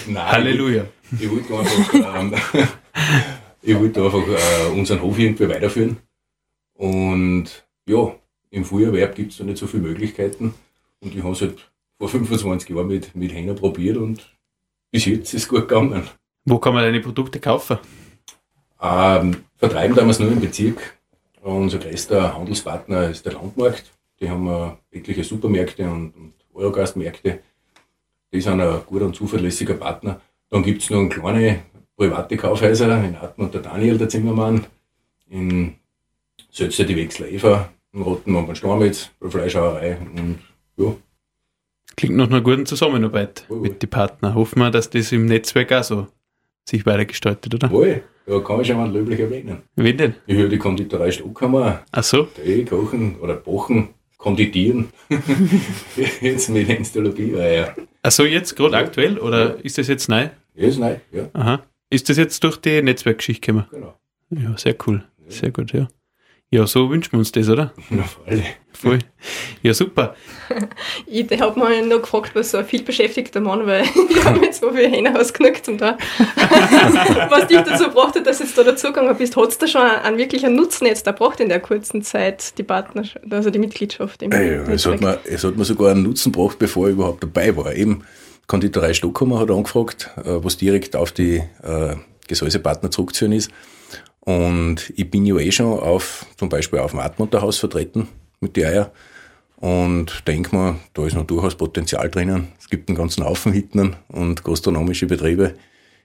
Nein, 0.07 0.31
Halleluja. 0.31 0.85
Ich, 1.13 1.23
ich 1.23 1.31
wollte 1.31 1.57
einfach, 1.57 1.93
ähm, 1.95 2.35
ich 3.63 3.79
wollte 3.79 4.05
einfach 4.05 4.21
äh, 4.27 4.67
unseren 4.71 5.01
Hof 5.01 5.17
irgendwie 5.17 5.49
weiterführen. 5.49 5.97
Und 6.75 7.67
ja, 7.87 8.13
im 8.51 8.63
Früherwerb 8.63 9.15
gibt 9.15 9.31
es 9.31 9.39
da 9.39 9.45
nicht 9.45 9.57
so 9.57 9.65
viele 9.65 9.81
Möglichkeiten. 9.81 10.53
Und 10.99 11.15
ich 11.15 11.23
habe 11.23 11.33
es 11.33 11.41
halt 11.41 11.71
vor 11.97 12.09
25 12.09 12.69
Jahren 12.69 12.85
mit, 12.87 13.15
mit 13.15 13.33
Hähner 13.33 13.55
probiert 13.55 13.97
und 13.97 14.31
bis 14.91 15.05
jetzt 15.05 15.33
ist 15.33 15.41
es 15.43 15.49
gut 15.49 15.67
gegangen. 15.67 16.03
Wo 16.45 16.59
kann 16.59 16.75
man 16.75 16.83
deine 16.83 17.01
Produkte 17.01 17.39
kaufen? 17.39 17.79
Ähm, 18.79 19.37
vertreiben 19.55 19.95
damals 19.95 20.19
nur 20.19 20.31
im 20.31 20.39
Bezirk. 20.39 20.96
Unser 21.41 21.79
größter 21.79 22.35
Handelspartner 22.35 23.09
ist 23.09 23.25
der 23.25 23.33
Landmarkt. 23.33 23.91
Die 24.19 24.29
haben 24.29 24.47
äh, 24.91 24.97
etliche 24.97 25.23
Supermärkte 25.23 25.89
und, 25.89 26.13
und 26.15 26.33
Eurogastmärkte. 26.53 27.39
Die 28.33 28.41
sind 28.41 28.59
ein 28.59 28.81
guter 28.85 29.05
und 29.05 29.15
zuverlässiger 29.15 29.75
Partner. 29.75 30.19
Dann 30.49 30.63
gibt 30.63 30.81
es 30.81 30.89
noch 30.89 31.07
kleine 31.07 31.63
private 31.95 32.37
Kaufhäuser 32.37 33.03
in 33.03 33.15
Atmen 33.15 33.47
und 33.47 33.53
der 33.53 33.61
Daniel, 33.61 33.97
der 33.97 34.09
Zimmermann, 34.09 34.65
in 35.29 35.75
Sölzer 36.51 36.83
die 36.83 36.95
Wechsler 36.95 37.27
Eva, 37.27 37.69
im 37.93 38.01
Roten 38.01 38.31
Mann 38.31 38.55
Stormitz, 38.55 39.11
bei 39.19 39.29
Fleischhauerei 39.29 39.97
und 40.15 40.39
ja, 40.77 40.95
Klingt 41.97 42.15
nach 42.15 42.27
einer 42.27 42.41
guten 42.41 42.67
Zusammenarbeit 42.67 43.45
oh, 43.49 43.55
mit 43.55 43.81
den 43.81 43.89
Partnern. 43.89 44.35
Hoffen 44.35 44.59
wir, 44.59 44.69
dass 44.69 44.91
das 44.91 45.11
im 45.11 45.25
Netzwerk 45.25 45.71
auch 45.71 45.83
so 45.83 46.07
sich 46.67 46.85
weitergestaltet, 46.85 47.53
oder? 47.53 47.71
Wohl, 47.71 48.03
ja, 48.25 48.39
kann 48.41 48.61
ich 48.61 48.67
schon 48.67 48.77
mal 48.77 48.91
löblich 48.91 49.19
erwähnen. 49.19 49.59
Wen 49.75 49.97
denn? 49.97 50.15
Ich 50.25 50.35
höre 50.35 50.49
die 50.49 50.57
Konditorei 50.57 51.11
Stockhammer. 51.11 51.83
Ach 51.91 52.03
so? 52.03 52.27
Die 52.45 52.65
kochen 52.65 53.15
oder 53.19 53.35
bachen, 53.35 53.89
konditieren. 54.17 54.89
jetzt 56.21 56.49
mit 56.49 56.69
Installologie, 56.69 57.31
ja. 57.31 57.75
Ach 58.03 58.11
so, 58.11 58.25
jetzt 58.25 58.55
gerade 58.55 58.73
ja. 58.73 58.79
aktuell 58.79 59.17
oder 59.17 59.55
ja. 59.55 59.61
ist 59.63 59.77
das 59.77 59.87
jetzt 59.87 60.09
neu? 60.09 60.29
Ja, 60.55 60.67
ist 60.67 60.79
neu, 60.79 60.95
ja. 61.11 61.29
Aha. 61.33 61.63
Ist 61.89 62.09
das 62.09 62.17
jetzt 62.17 62.43
durch 62.43 62.57
die 62.57 62.81
Netzwerkgeschichte 62.81 63.41
gekommen? 63.41 63.67
Genau. 63.71 63.97
Ja, 64.29 64.57
sehr 64.57 64.75
cool. 64.85 65.03
Sehr 65.29 65.51
gut, 65.51 65.71
ja. 65.73 65.87
Ja, 66.49 66.65
so 66.65 66.89
wünschen 66.89 67.11
wir 67.11 67.19
uns 67.19 67.33
das, 67.33 67.49
oder? 67.49 67.73
Ja, 67.89 68.03
voll. 68.03 68.43
voll. 68.71 68.99
Ja, 69.63 69.73
super. 69.73 70.15
Ich 71.05 71.41
habe 71.41 71.59
mal 71.59 71.85
noch 71.85 72.01
gefragt, 72.01 72.31
was 72.35 72.51
so 72.51 72.57
ein 72.57 72.65
viel 72.65 72.83
beschäftigter 72.83 73.41
Mann, 73.41 73.65
weil 73.65 73.83
ich 74.09 74.23
habe 74.23 74.45
jetzt 74.45 74.61
so 74.61 74.71
viele 74.71 74.87
Hände 74.89 75.19
ausgenockt 75.19 75.67
und 75.67 75.81
da, 75.81 75.97
was 77.29 77.47
dich 77.47 77.59
dazu 77.59 77.85
gebracht 77.85 78.15
hat, 78.15 78.25
dass 78.25 78.37
du 78.37 78.45
jetzt 78.45 78.57
da 78.57 78.63
dazugegangen 78.63 79.17
bist, 79.17 79.35
hat 79.35 79.49
es 79.49 79.57
da 79.57 79.67
schon 79.67 79.81
einen 79.81 80.17
wirklichen 80.17 80.55
Nutzen 80.55 80.85
jetzt 80.87 81.05
erbracht 81.05 81.41
in 81.41 81.49
der 81.49 81.59
kurzen 81.59 82.01
Zeit, 82.01 82.57
die 82.57 82.63
Partnerschaft, 82.63 83.25
also 83.29 83.49
die 83.49 83.59
Mitgliedschaft? 83.59 84.21
Im 84.21 84.31
ja, 84.31 84.39
es, 84.39 84.85
hat 84.85 85.01
mir, 85.01 85.19
es 85.25 85.43
hat 85.43 85.57
mir 85.57 85.65
sogar 85.65 85.91
einen 85.91 86.03
Nutzen 86.03 86.31
gebracht, 86.31 86.57
bevor 86.59 86.87
ich 86.87 86.93
überhaupt 86.93 87.23
dabei 87.23 87.55
war. 87.57 87.73
Eben, 87.73 88.03
Konditorei 88.47 88.93
Stockhammer 88.93 89.39
hat 89.39 89.51
angefragt, 89.51 90.11
äh, 90.17 90.43
was 90.43 90.55
direkt 90.55 90.95
auf 90.95 91.11
die 91.11 91.43
äh, 91.63 91.95
Gesäusepartner 92.27 92.89
zurückzuführen 92.89 93.33
ist. 93.33 93.51
Und 94.27 94.91
ich 94.97 95.09
bin 95.09 95.25
ja 95.25 95.37
eh 95.37 95.53
schon 95.53 95.79
auf, 95.79 96.25
zum 96.35 96.49
Beispiel 96.49 96.79
auf 96.79 96.91
dem 96.91 96.99
Atmunterhaus 96.99 97.59
vertreten 97.59 98.09
mit 98.41 98.57
den 98.57 98.65
Eier. 98.65 98.91
Und 99.55 100.27
denke 100.27 100.53
mir, 100.53 100.79
da 100.93 101.07
ist 101.07 101.15
noch 101.15 101.25
durchaus 101.25 101.55
Potenzial 101.55 102.09
drinnen. 102.09 102.49
Es 102.59 102.67
gibt 102.67 102.89
einen 102.89 102.97
ganzen 102.97 103.23
Haufen 103.23 103.53
Hitten 103.53 103.95
und 104.09 104.43
gastronomische 104.43 105.05
Betriebe 105.05 105.53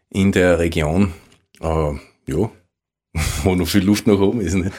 in 0.08 0.30
der 0.30 0.60
Region. 0.60 1.12
Äh, 1.60 1.94
ja, 2.28 2.50
wo 3.42 3.56
noch 3.56 3.66
viel 3.66 3.82
Luft 3.82 4.06
nach 4.06 4.20
oben 4.20 4.40
ist. 4.40 4.54
Nicht? 4.54 4.72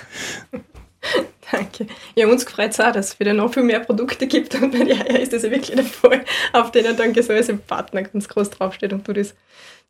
Danke. 1.51 1.87
Ja, 2.15 2.27
uns 2.29 2.45
freut 2.45 2.71
es 2.71 2.79
auch, 2.79 2.93
dass 2.93 3.09
es 3.09 3.19
wieder 3.19 3.33
noch 3.33 3.53
viel 3.53 3.63
mehr 3.63 3.81
Produkte 3.81 4.25
gibt 4.25 4.55
und 4.55 4.71
bei 4.71 4.85
den 4.85 5.01
Eier 5.01 5.19
ist 5.19 5.33
das 5.33 5.43
ja 5.43 5.51
wirklich 5.51 5.75
der 5.75 5.83
Fall, 5.83 6.23
auf 6.53 6.71
denen 6.71 6.95
dann 6.95 7.11
Gesäuse 7.11 7.57
Partner 7.57 8.03
ganz 8.03 8.29
groß 8.29 8.51
draufsteht 8.51 8.93
und 8.93 9.05
du 9.05 9.11
das 9.11 9.35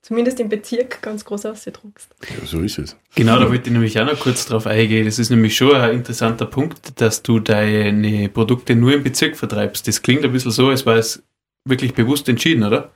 zumindest 0.03 0.39
im 0.39 0.49
Bezirk 0.49 1.01
ganz 1.01 1.25
groß 1.25 1.47
ausdruckst. 1.47 2.09
Ja, 2.21 2.45
so 2.45 2.59
ist 2.59 2.77
es. 2.77 2.95
Genau, 3.15 3.39
da 3.39 3.49
wollte 3.49 3.69
ich 3.69 3.73
nämlich 3.73 3.99
auch 3.99 4.05
noch 4.05 4.19
kurz 4.19 4.45
drauf 4.45 4.67
eingehen. 4.67 5.05
Das 5.05 5.17
ist 5.17 5.31
nämlich 5.31 5.55
schon 5.55 5.75
ein 5.75 5.95
interessanter 5.95 6.45
Punkt, 6.45 7.01
dass 7.01 7.23
du 7.23 7.39
deine 7.39 8.29
Produkte 8.29 8.75
nur 8.75 8.93
im 8.93 9.01
Bezirk 9.03 9.35
vertreibst. 9.35 9.87
Das 9.87 10.03
klingt 10.03 10.23
ein 10.23 10.31
bisschen 10.31 10.51
so, 10.51 10.67
als 10.67 10.85
war 10.85 10.97
es 10.97 11.23
wirklich 11.65 11.95
bewusst 11.95 12.29
entschieden, 12.29 12.63
oder? 12.63 12.91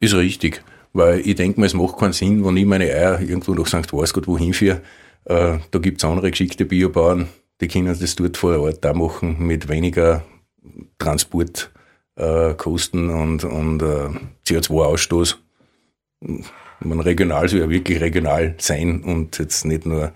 Ist 0.00 0.14
richtig. 0.14 0.62
Weil 0.92 1.20
ich 1.20 1.34
denke 1.34 1.60
mir, 1.60 1.66
es 1.66 1.74
macht 1.74 1.98
keinen 1.98 2.12
Sinn, 2.12 2.44
wenn 2.44 2.56
ich 2.56 2.66
meine 2.66 2.84
Eier 2.84 3.20
irgendwo 3.20 3.52
nach 3.52 3.66
St. 3.66 3.92
Wasgott 3.92 4.28
wohin 4.28 4.54
führe. 4.54 4.80
Äh, 5.24 5.58
da 5.70 5.78
gibt 5.80 5.98
es 5.98 6.04
andere 6.04 6.30
geschickte 6.30 6.64
Biobauern, 6.64 7.28
die 7.60 7.68
können 7.68 7.98
das 7.98 8.14
dort 8.14 8.36
vor 8.36 8.60
Ort 8.60 8.86
auch 8.86 8.94
machen 8.94 9.44
mit 9.44 9.68
weniger 9.68 10.24
Transportkosten 10.98 13.10
äh, 13.10 13.12
und, 13.12 13.42
und 13.44 13.82
äh, 13.82 14.10
CO2-Ausstoß. 14.46 15.38
Man 16.80 17.00
regional 17.00 17.48
soll 17.48 17.60
ja 17.60 17.70
wirklich 17.70 18.00
regional 18.00 18.54
sein 18.58 19.02
und 19.02 19.38
jetzt 19.38 19.64
nicht 19.64 19.86
nur, 19.86 20.12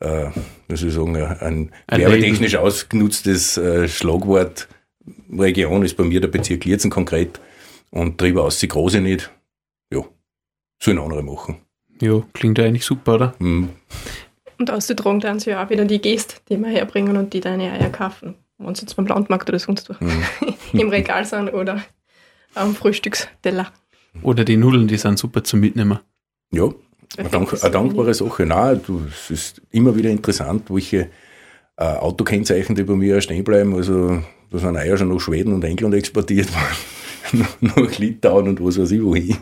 äh, 0.00 0.28
ich 0.68 0.80
sagen, 0.92 1.16
ein, 1.16 1.70
ein 1.86 2.00
werbetechnisch 2.00 2.56
ausgenutztes 2.56 3.56
äh, 3.58 3.88
Schlagwort. 3.88 4.68
Region 5.32 5.84
ist 5.84 5.96
bei 5.96 6.04
mir 6.04 6.20
der 6.20 6.28
Bezirk 6.28 6.64
Lierzen 6.64 6.90
konkret 6.90 7.40
und 7.90 8.20
drüber 8.20 8.44
aus 8.44 8.58
die 8.58 8.68
große 8.68 9.00
nicht. 9.00 9.30
Ja, 9.92 10.04
sollen 10.82 10.98
andere 10.98 11.22
machen. 11.22 11.58
Ja, 12.00 12.22
klingt 12.32 12.58
eigentlich 12.58 12.84
super, 12.84 13.14
oder? 13.14 13.34
Mhm. 13.38 13.70
Und 14.58 14.70
auszutragen 14.70 15.20
dann 15.20 15.40
sie 15.40 15.50
ja 15.50 15.64
auch 15.64 15.70
wieder 15.70 15.84
die 15.84 16.00
Gäste, 16.00 16.36
die 16.48 16.58
wir 16.58 16.68
herbringen 16.68 17.16
und 17.16 17.32
die 17.32 17.40
deine 17.40 17.72
Eier 17.72 17.90
kaufen. 17.90 18.34
Wenn 18.58 18.74
sie 18.74 18.82
jetzt 18.82 18.94
beim 18.94 19.06
Landmarkt 19.06 19.48
oder 19.48 19.58
sonst 19.58 19.88
wo 19.88 20.04
mhm. 20.04 20.24
im 20.72 20.88
Regal 20.88 21.24
sind 21.24 21.50
oder 21.50 21.82
am 22.54 22.74
Frühstücksteller. 22.74 23.72
Oder 24.22 24.44
die 24.44 24.56
Nudeln, 24.56 24.88
die 24.88 24.96
sind 24.96 25.18
super 25.18 25.44
zum 25.44 25.60
Mitnehmen. 25.60 26.00
Ja, 26.52 26.68
eine, 27.16 27.28
dank, 27.28 27.62
eine 27.62 27.70
dankbare 27.70 28.14
Sache. 28.14 28.46
Nein, 28.46 28.80
du, 28.86 29.02
es 29.08 29.30
ist 29.30 29.62
immer 29.70 29.94
wieder 29.96 30.10
interessant, 30.10 30.64
welche 30.68 31.08
äh, 31.76 31.84
Autokennzeichen, 31.84 32.74
die 32.74 32.82
bei 32.82 32.94
mir 32.94 33.20
stehen 33.20 33.44
bleiben. 33.44 33.74
Also, 33.74 34.22
da 34.50 34.58
sind 34.58 34.76
Eier 34.76 34.96
schon 34.96 35.08
nach 35.08 35.20
Schweden 35.20 35.52
und 35.52 35.64
England 35.64 35.94
exportiert 35.94 36.48
worden. 36.52 37.46
nach 37.60 37.98
Litauen 37.98 38.48
und 38.48 38.64
was 38.64 38.78
weiß 38.78 38.90
ich 38.90 39.02
wohin. 39.02 39.36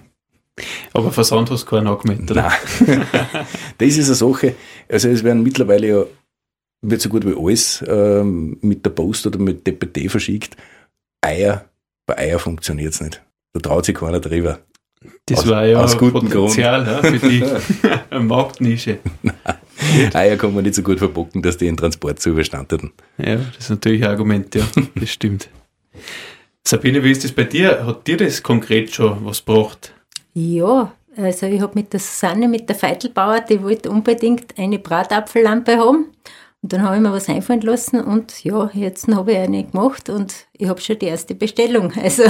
Aber 0.93 1.13
Versand 1.13 1.51
hast 1.51 1.65
du 1.65 1.71
keinen 1.71 1.87
angemeldet? 1.87 2.37
Nein. 2.37 2.53
das 3.79 3.89
ist 3.89 4.07
eine 4.07 4.15
Sache. 4.15 4.55
Also, 4.89 5.09
es 5.09 5.25
werden 5.25 5.43
mittlerweile 5.43 5.89
ja 5.89 6.05
wird 6.83 7.01
so 7.01 7.09
gut 7.09 7.27
wie 7.27 7.35
alles 7.37 7.85
ähm, 7.87 8.57
mit 8.61 8.85
der 8.85 8.91
Post 8.91 9.27
oder 9.27 9.39
mit 9.39 9.67
DPT 9.67 10.11
verschickt. 10.11 10.57
Eier, 11.21 11.65
bei 12.07 12.19
Eier 12.19 12.39
funktioniert 12.39 12.95
es 12.95 13.01
nicht. 13.01 13.23
Da 13.53 13.61
traut 13.61 13.85
sich 13.85 13.95
keiner 13.95 14.21
drüber. 14.21 14.61
Das 15.27 15.41
aus, 15.41 15.49
war 15.49 15.65
ja 15.65 15.81
aus 15.81 15.97
Potenzial 15.97 16.87
ja, 16.87 17.03
für 17.03 17.19
die 17.19 17.45
Marktnische. 18.19 18.99
Eier 20.13 20.37
kann 20.37 20.55
man 20.55 20.65
nicht 20.65 20.75
so 20.75 20.83
gut 20.83 20.99
verbocken, 20.99 21.41
dass 21.43 21.57
die 21.57 21.69
in 21.69 21.77
Transport 21.77 22.21
zu 22.21 22.31
überstand 22.31 22.73
hatten. 22.73 22.93
Ja, 23.17 23.37
das 23.37 23.59
ist 23.59 23.71
natürlich 23.71 24.03
ein 24.03 24.11
Argument, 24.11 24.55
ja, 24.55 24.65
das 24.95 25.11
stimmt. 25.11 25.49
Sabine, 26.67 27.03
wie 27.03 27.11
ist 27.11 27.25
das 27.25 27.33
bei 27.33 27.45
dir? 27.45 27.87
Hat 27.87 28.07
dir 28.07 28.17
das 28.17 28.43
konkret 28.43 28.93
schon 28.93 29.25
was 29.25 29.45
gebracht? 29.45 29.95
Ja, 30.35 30.93
also 31.17 31.47
ich 31.47 31.61
habe 31.61 31.73
mit 31.75 31.93
der 31.93 32.01
Susanne, 32.01 32.49
mit 32.49 32.69
der 32.69 32.77
Feitelbauer, 32.77 33.41
die 33.41 33.63
wollte 33.63 33.91
unbedingt 33.91 34.59
eine 34.59 34.79
Bratapfellampe 34.79 35.79
haben. 35.79 36.09
Und 36.61 36.73
dann 36.73 36.83
habe 36.83 36.97
ich 36.97 37.03
mir 37.03 37.13
was 37.13 37.29
einfallen 37.29 37.61
lassen 37.61 38.01
und 38.01 38.45
ja, 38.45 38.69
jetzt 38.75 39.07
habe 39.09 39.33
ich 39.33 39.39
eine 39.39 39.65
gemacht 39.65 40.11
und 40.11 40.47
ich 40.53 40.69
habe 40.69 40.81
schon 40.81 40.99
die 40.99 41.07
erste 41.07 41.35
Bestellung. 41.37 41.93
Also 42.03 42.25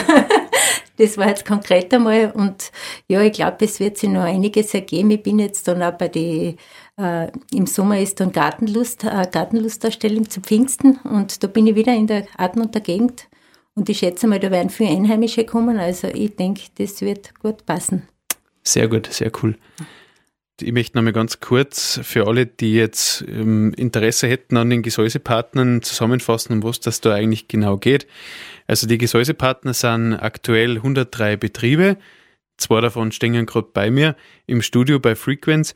das 0.98 1.16
war 1.16 1.28
jetzt 1.28 1.46
konkret 1.46 1.92
einmal 1.94 2.32
und 2.32 2.70
ja, 3.06 3.22
ich 3.22 3.32
glaube, 3.32 3.64
es 3.64 3.80
wird 3.80 3.96
sich 3.96 4.10
noch 4.10 4.22
einiges 4.22 4.74
ergeben. 4.74 5.10
Ich 5.10 5.22
bin 5.22 5.38
jetzt 5.38 5.66
dann 5.68 5.82
auch 5.82 5.92
bei 5.92 6.08
die, 6.08 6.56
äh, 6.98 7.28
im 7.52 7.66
Sommer 7.66 7.98
ist 8.00 8.20
dann 8.20 8.32
Gartenlust, 8.32 9.04
äh, 9.04 9.26
Gartenlustausstellung 9.30 10.28
zu 10.28 10.40
Pfingsten 10.40 10.98
und 11.04 11.42
da 11.42 11.46
bin 11.46 11.66
ich 11.66 11.76
wieder 11.76 11.94
in 11.94 12.06
der 12.06 12.26
Atem 12.36 12.62
und 12.62 12.74
der 12.74 12.82
Gegend 12.82 13.28
und 13.74 13.88
ich 13.88 13.98
schätze 13.98 14.26
mal, 14.26 14.40
da 14.40 14.50
werden 14.50 14.70
viele 14.70 14.90
Einheimische 14.90 15.44
kommen, 15.44 15.78
also 15.78 16.08
ich 16.08 16.34
denke, 16.36 16.62
das 16.76 17.00
wird 17.00 17.38
gut 17.40 17.64
passen. 17.64 18.08
Sehr 18.64 18.88
gut, 18.88 19.06
sehr 19.06 19.30
cool. 19.42 19.56
Ich 20.60 20.72
möchte 20.72 20.96
noch 20.96 21.04
mal 21.04 21.12
ganz 21.12 21.38
kurz 21.38 22.00
für 22.02 22.26
alle, 22.26 22.46
die 22.46 22.74
jetzt 22.74 23.24
ähm, 23.28 23.72
Interesse 23.76 24.26
hätten 24.26 24.56
an 24.56 24.70
den 24.70 24.82
Gesäusepartnern 24.82 25.82
zusammenfassen, 25.82 26.54
um 26.54 26.62
was 26.64 26.80
das 26.80 27.00
da 27.00 27.14
eigentlich 27.14 27.46
genau 27.46 27.76
geht. 27.76 28.08
Also 28.66 28.88
die 28.88 28.98
Gesäusepartner 28.98 29.72
sind 29.72 30.14
aktuell 30.14 30.76
103 30.76 31.36
Betriebe. 31.36 31.96
Zwei 32.56 32.80
davon 32.80 33.12
stehen 33.12 33.46
gerade 33.46 33.68
bei 33.72 33.88
mir 33.88 34.16
im 34.46 34.60
Studio 34.62 34.98
bei 34.98 35.14
Frequenz. 35.14 35.74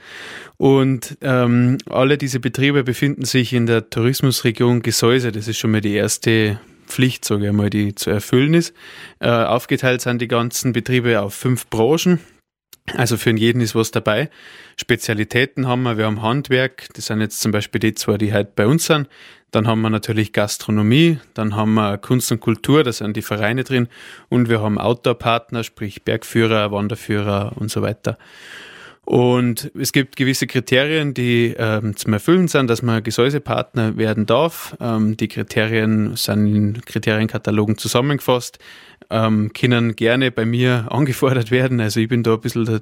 Und 0.56 1.16
ähm, 1.20 1.78
alle 1.88 2.18
diese 2.18 2.40
Betriebe 2.40 2.82
befinden 2.82 3.24
sich 3.24 3.52
in 3.52 3.66
der 3.66 3.88
Tourismusregion 3.88 4.82
Gesäuse. 4.82 5.30
Das 5.30 5.46
ist 5.46 5.58
schon 5.58 5.70
mal 5.70 5.80
die 5.80 5.94
erste 5.94 6.58
Pflicht, 6.88 7.24
sage 7.24 7.44
ich 7.44 7.48
einmal, 7.50 7.70
die 7.70 7.94
zu 7.94 8.10
erfüllen 8.10 8.54
ist. 8.54 8.74
Äh, 9.20 9.28
aufgeteilt 9.28 10.00
sind 10.00 10.20
die 10.20 10.28
ganzen 10.28 10.72
Betriebe 10.72 11.20
auf 11.20 11.34
fünf 11.34 11.68
Branchen. 11.68 12.18
Also 12.94 13.16
für 13.16 13.30
jeden 13.30 13.60
ist 13.60 13.74
was 13.74 13.90
dabei. 13.92 14.28
Spezialitäten 14.76 15.68
haben 15.68 15.82
wir, 15.82 15.98
wir 15.98 16.06
haben 16.06 16.22
Handwerk, 16.22 16.88
das 16.94 17.06
sind 17.06 17.20
jetzt 17.20 17.40
zum 17.40 17.52
Beispiel 17.52 17.78
die 17.78 17.94
zwei, 17.94 18.18
die 18.18 18.32
heute 18.32 18.50
bei 18.54 18.66
uns 18.66 18.86
sind. 18.86 19.08
Dann 19.52 19.66
haben 19.66 19.82
wir 19.82 19.90
natürlich 19.90 20.32
Gastronomie, 20.32 21.18
dann 21.34 21.54
haben 21.54 21.74
wir 21.74 21.98
Kunst 21.98 22.32
und 22.32 22.40
Kultur, 22.40 22.82
da 22.82 22.92
sind 22.92 23.16
die 23.16 23.22
Vereine 23.22 23.64
drin 23.64 23.88
und 24.30 24.48
wir 24.48 24.62
haben 24.62 24.78
Outdoor-Partner, 24.78 25.62
sprich 25.62 26.04
Bergführer, 26.04 26.72
Wanderführer 26.72 27.52
und 27.56 27.70
so 27.70 27.82
weiter. 27.82 28.18
Und 29.04 29.72
es 29.78 29.92
gibt 29.92 30.14
gewisse 30.14 30.46
Kriterien, 30.46 31.12
die 31.12 31.54
ähm, 31.58 31.96
zum 31.96 32.12
Erfüllen 32.12 32.46
sind, 32.46 32.70
dass 32.70 32.82
man 32.82 33.02
Gesäusepartner 33.02 33.96
werden 33.96 34.26
darf. 34.26 34.76
Ähm, 34.80 35.16
die 35.16 35.26
Kriterien 35.26 36.14
sind 36.14 36.46
in 36.46 36.80
Kriterienkatalogen 36.82 37.78
zusammengefasst 37.78 38.60
ähm, 39.12 39.52
können 39.52 39.94
gerne 39.94 40.30
bei 40.32 40.44
mir 40.44 40.86
angefordert 40.90 41.50
werden. 41.50 41.80
Also 41.80 42.00
ich 42.00 42.08
bin 42.08 42.22
da 42.22 42.34
ein 42.34 42.40
bisschen 42.40 42.80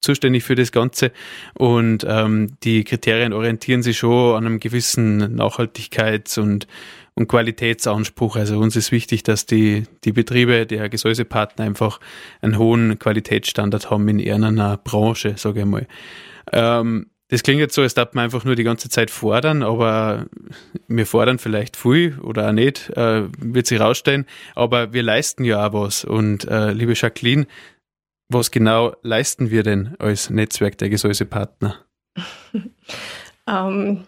zuständig 0.00 0.44
für 0.44 0.54
das 0.54 0.72
Ganze 0.72 1.12
und 1.54 2.04
ähm, 2.08 2.56
die 2.64 2.84
Kriterien 2.84 3.32
orientieren 3.32 3.82
sich 3.82 3.98
schon 3.98 4.36
an 4.36 4.46
einem 4.46 4.60
gewissen 4.60 5.38
Nachhaltigkeits- 5.38 6.40
und, 6.40 6.66
und 7.14 7.28
Qualitätsanspruch. 7.28 8.36
Also 8.36 8.58
uns 8.58 8.76
ist 8.76 8.92
wichtig, 8.92 9.22
dass 9.22 9.46
die, 9.46 9.84
die 10.04 10.12
Betriebe, 10.12 10.66
der 10.66 10.88
Gesäusepartner 10.88 11.64
einfach 11.64 12.00
einen 12.40 12.58
hohen 12.58 12.98
Qualitätsstandard 12.98 13.90
haben 13.90 14.08
in 14.08 14.18
irgendeiner 14.18 14.78
Branche, 14.78 15.34
sage 15.36 15.60
ich 15.60 15.66
mal. 15.66 15.86
Ähm, 16.52 17.06
das 17.28 17.42
klingt 17.42 17.60
jetzt 17.60 17.74
so, 17.74 17.80
als 17.80 17.94
darf 17.94 18.12
man 18.12 18.24
einfach 18.24 18.44
nur 18.44 18.56
die 18.56 18.62
ganze 18.62 18.90
Zeit 18.90 19.10
fordern, 19.10 19.62
aber 19.62 20.26
wir 20.86 21.06
fordern 21.06 21.38
vielleicht 21.38 21.78
viel 21.78 22.18
oder 22.20 22.48
auch 22.48 22.52
nicht, 22.52 22.90
äh, 22.90 23.22
wird 23.38 23.66
sich 23.66 23.80
rausstellen. 23.80 24.26
Aber 24.54 24.92
wir 24.92 25.02
leisten 25.02 25.44
ja 25.44 25.66
auch 25.66 25.72
was. 25.72 26.04
Und 26.04 26.46
äh, 26.46 26.72
liebe 26.72 26.92
Jacqueline, 26.94 27.46
was 28.28 28.50
genau 28.50 28.94
leisten 29.02 29.50
wir 29.50 29.62
denn 29.62 29.94
als 29.98 30.28
Netzwerk 30.28 30.76
der 30.76 30.90
Gesäusepartner? 30.90 31.76
ähm, 33.48 34.04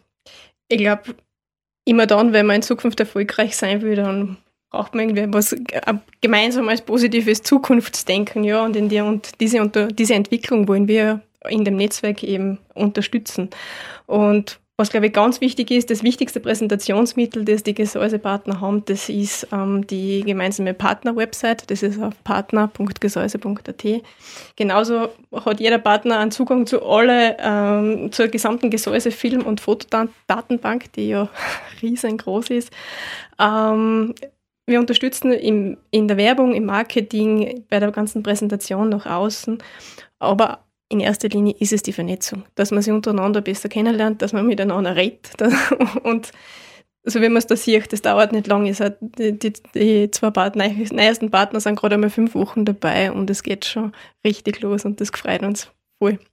ich 0.68 0.78
glaube, 0.78 1.14
immer 1.84 2.06
dann, 2.06 2.32
wenn 2.32 2.46
man 2.46 2.56
in 2.56 2.62
Zukunft 2.62 3.00
erfolgreich 3.00 3.56
sein 3.56 3.82
will, 3.82 3.96
dann 3.96 4.36
braucht 4.70 4.94
man 4.94 5.08
irgendwie 5.08 5.32
was 5.32 5.52
äh, 5.52 5.94
gemeinsam 6.20 6.68
als 6.68 6.82
positives 6.82 7.42
Zukunftsdenken, 7.42 8.42
ja, 8.44 8.64
und 8.64 8.74
in 8.74 8.88
die, 8.88 9.00
und 9.00 9.40
diese, 9.40 9.66
diese 9.68 10.14
Entwicklung 10.14 10.66
wollen 10.66 10.88
wir 10.88 11.20
in 11.48 11.64
dem 11.64 11.76
Netzwerk 11.76 12.22
eben 12.22 12.58
unterstützen. 12.74 13.50
Und 14.06 14.58
was, 14.76 14.90
glaube 14.90 15.06
ich, 15.06 15.12
ganz 15.12 15.40
wichtig 15.40 15.70
ist, 15.70 15.90
das 15.90 16.02
wichtigste 16.02 16.40
Präsentationsmittel, 16.40 17.44
das 17.44 17.62
die 17.62 17.74
Gesäusepartner 17.74 18.60
haben, 18.60 18.84
das 18.86 19.08
ist 19.08 19.46
ähm, 19.52 19.86
die 19.86 20.22
gemeinsame 20.22 20.74
Partner-Website. 20.74 21.70
Das 21.70 21.84
ist 21.84 22.02
auf 22.02 22.14
partner.gesäuse.at. 22.24 23.84
Genauso 24.56 25.10
hat 25.32 25.60
jeder 25.60 25.78
Partner 25.78 26.18
einen 26.18 26.32
Zugang 26.32 26.66
zu 26.66 26.84
alle, 26.84 27.36
ähm, 27.38 28.10
zur 28.10 28.26
gesamten 28.26 28.68
Gesäuse-Film- 28.68 29.46
und 29.46 29.60
Fotodatenbank, 29.60 30.92
die 30.94 31.10
ja 31.10 31.28
riesengroß 31.82 32.50
ist. 32.50 32.72
Ähm, 33.38 34.12
wir 34.66 34.80
unterstützen 34.80 35.30
im, 35.30 35.76
in 35.92 36.08
der 36.08 36.16
Werbung, 36.16 36.52
im 36.52 36.64
Marketing, 36.64 37.64
bei 37.70 37.78
der 37.78 37.92
ganzen 37.92 38.24
Präsentation 38.24 38.88
nach 38.88 39.06
außen, 39.06 39.58
aber 40.18 40.64
in 40.94 41.00
erster 41.00 41.28
Linie 41.28 41.54
ist 41.58 41.72
es 41.72 41.82
die 41.82 41.92
Vernetzung, 41.92 42.44
dass 42.54 42.70
man 42.70 42.82
sich 42.82 42.92
untereinander 42.92 43.40
besser 43.40 43.68
kennenlernt, 43.68 44.22
dass 44.22 44.32
man 44.32 44.46
miteinander 44.46 44.96
redet. 44.96 45.30
Und 46.02 46.30
so 47.02 47.20
wie 47.20 47.28
man 47.28 47.36
es 47.36 47.46
da 47.46 47.56
sieht, 47.56 47.92
das 47.92 48.00
dauert 48.00 48.32
nicht 48.32 48.46
lange. 48.46 48.72
Die, 49.18 49.38
die, 49.38 49.52
die 49.74 50.10
zwei 50.10 50.30
Partner, 50.30 50.68
neuesten 50.92 51.30
Partner 51.30 51.60
sind 51.60 51.76
gerade 51.78 51.96
einmal 51.96 52.10
fünf 52.10 52.34
Wochen 52.34 52.64
dabei 52.64 53.12
und 53.12 53.28
es 53.28 53.42
geht 53.42 53.66
schon 53.66 53.92
richtig 54.24 54.62
los 54.62 54.86
und 54.86 55.00
das 55.00 55.10
freut 55.10 55.42
uns 55.42 55.70
voll. 55.98 56.18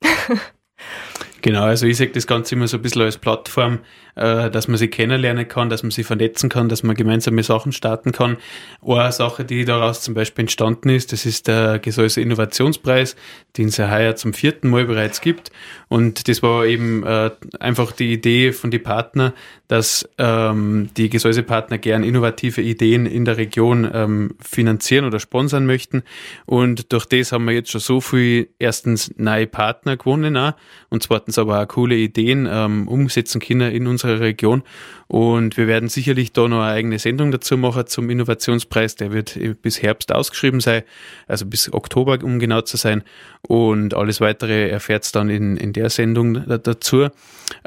Genau, 1.43 1.63
also 1.63 1.87
ich 1.87 1.97
sehe 1.97 2.07
das 2.07 2.27
Ganze 2.27 2.53
immer 2.55 2.67
so 2.67 2.77
ein 2.77 2.83
bisschen 2.83 3.01
als 3.01 3.17
Plattform, 3.17 3.79
dass 4.15 4.67
man 4.67 4.77
sich 4.77 4.91
kennenlernen 4.91 5.47
kann, 5.47 5.69
dass 5.69 5.83
man 5.83 5.91
sich 5.91 6.05
vernetzen 6.05 6.49
kann, 6.49 6.69
dass 6.69 6.83
man 6.83 6.95
gemeinsame 6.95 7.43
Sachen 7.43 7.71
starten 7.71 8.11
kann. 8.11 8.37
Eine 8.85 9.11
Sache, 9.11 9.45
die 9.45 9.65
daraus 9.65 10.01
zum 10.01 10.13
Beispiel 10.13 10.43
entstanden 10.43 10.89
ist, 10.89 11.11
das 11.11 11.25
ist 11.25 11.47
der 11.47 11.79
Gesäuse 11.79 12.21
Innovationspreis, 12.21 13.15
den 13.57 13.69
es 13.69 13.77
ja 13.77 13.89
heuer 13.89 14.15
zum 14.15 14.33
vierten 14.33 14.69
Mal 14.69 14.85
bereits 14.85 15.21
gibt. 15.21 15.51
Und 15.87 16.27
das 16.27 16.41
war 16.41 16.65
eben 16.65 17.03
äh, 17.03 17.31
einfach 17.59 17.91
die 17.91 18.13
Idee 18.13 18.53
von 18.53 18.71
den 18.71 18.83
Partnern, 18.83 19.33
dass 19.67 20.07
ähm, 20.17 20.89
die 20.97 21.09
Gesäusepartner 21.09 21.77
gern 21.77 22.03
innovative 22.03 22.61
Ideen 22.61 23.05
in 23.05 23.23
der 23.23 23.37
Region 23.37 23.89
ähm, 23.93 24.35
finanzieren 24.41 25.05
oder 25.05 25.19
sponsern 25.19 25.65
möchten. 25.65 26.03
Und 26.45 26.91
durch 26.91 27.05
das 27.05 27.31
haben 27.31 27.45
wir 27.45 27.53
jetzt 27.53 27.71
schon 27.71 27.79
so 27.81 28.01
viel 28.01 28.49
erstens 28.59 29.13
neue 29.17 29.47
Partner 29.47 29.95
gewonnen 29.95 30.35
auch, 30.35 30.53
und 30.89 31.03
zweitens 31.03 31.37
aber 31.37 31.61
auch 31.61 31.67
coole 31.67 31.95
Ideen 31.95 32.49
ähm, 32.51 32.87
umsetzen 32.87 33.39
können 33.39 33.71
in 33.71 33.87
unserer 34.03 34.19
Region. 34.19 34.63
Und 35.07 35.57
wir 35.57 35.67
werden 35.67 35.89
sicherlich 35.89 36.31
da 36.31 36.47
noch 36.47 36.61
eine 36.61 36.71
eigene 36.71 36.99
Sendung 36.99 37.31
dazu 37.31 37.57
machen 37.57 37.87
zum 37.87 38.09
Innovationspreis. 38.09 38.95
Der 38.95 39.11
wird 39.11 39.37
bis 39.61 39.81
Herbst 39.81 40.13
ausgeschrieben 40.13 40.59
sein, 40.59 40.83
also 41.27 41.45
bis 41.45 41.71
Oktober, 41.73 42.19
um 42.23 42.39
genau 42.39 42.61
zu 42.61 42.77
sein. 42.77 43.03
Und 43.41 43.93
alles 43.93 44.21
weitere 44.21 44.69
erfährt 44.69 45.13
dann 45.15 45.29
in, 45.29 45.57
in 45.57 45.73
der 45.73 45.89
Sendung 45.89 46.45
dazu. 46.45 47.07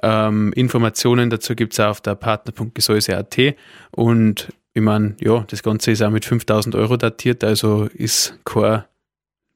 Ähm, 0.03 0.53
Informationen 0.55 1.31
dazu 1.31 1.55
gibt's 1.55 1.81
auch 1.81 1.91
auf 1.91 2.01
der 2.01 2.15
partner.gesäuse.at 2.15 3.57
und 3.91 4.49
ich 4.77 4.83
meine, 4.83 5.15
ja, 5.21 5.45
das 5.49 5.63
Ganze 5.63 5.93
ist 5.93 6.03
auch 6.03 6.11
mit 6.11 6.25
5000 6.25 6.75
Euro 6.75 6.97
datiert, 6.97 7.45
also 7.45 7.89
ist 7.95 8.39
kein, 8.45 8.83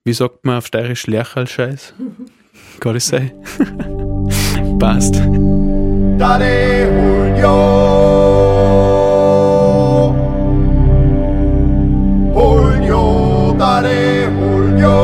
wie 0.04 0.12
sagt 0.12 0.44
man 0.44 0.58
auf 0.58 0.66
Steirisch, 0.66 1.06
Lerchalscheiß. 1.06 1.94
Kann 2.80 2.94
das 2.94 3.08
sein? 3.08 3.32
Passt. 4.78 5.20
Dale 6.18 6.90
Julio. 6.90 7.54
Julio, 12.34 13.54
dale 13.56 14.26
Julio. 14.26 14.98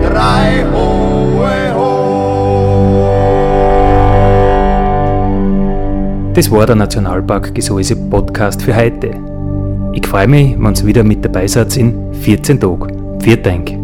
Drei 0.00 0.64
hohe 0.72 1.74
ho. 1.74 1.90
Das 6.34 6.48
war 6.52 6.66
der 6.66 6.76
Nationalpark 6.76 7.52
Gesäuse 7.52 7.96
Podcast 7.96 8.62
für 8.62 8.76
heute. 8.76 9.10
Ich 9.92 10.06
freue 10.06 10.28
mich, 10.28 10.56
wenn 10.56 10.74
ihr 10.74 10.86
wieder 10.86 11.02
mit 11.02 11.24
dabei 11.24 11.48
seid 11.48 11.76
in 11.76 12.14
14 12.14 12.60
Tagen. 12.60 13.18
Vielen 13.20 13.42
Dank. 13.42 13.83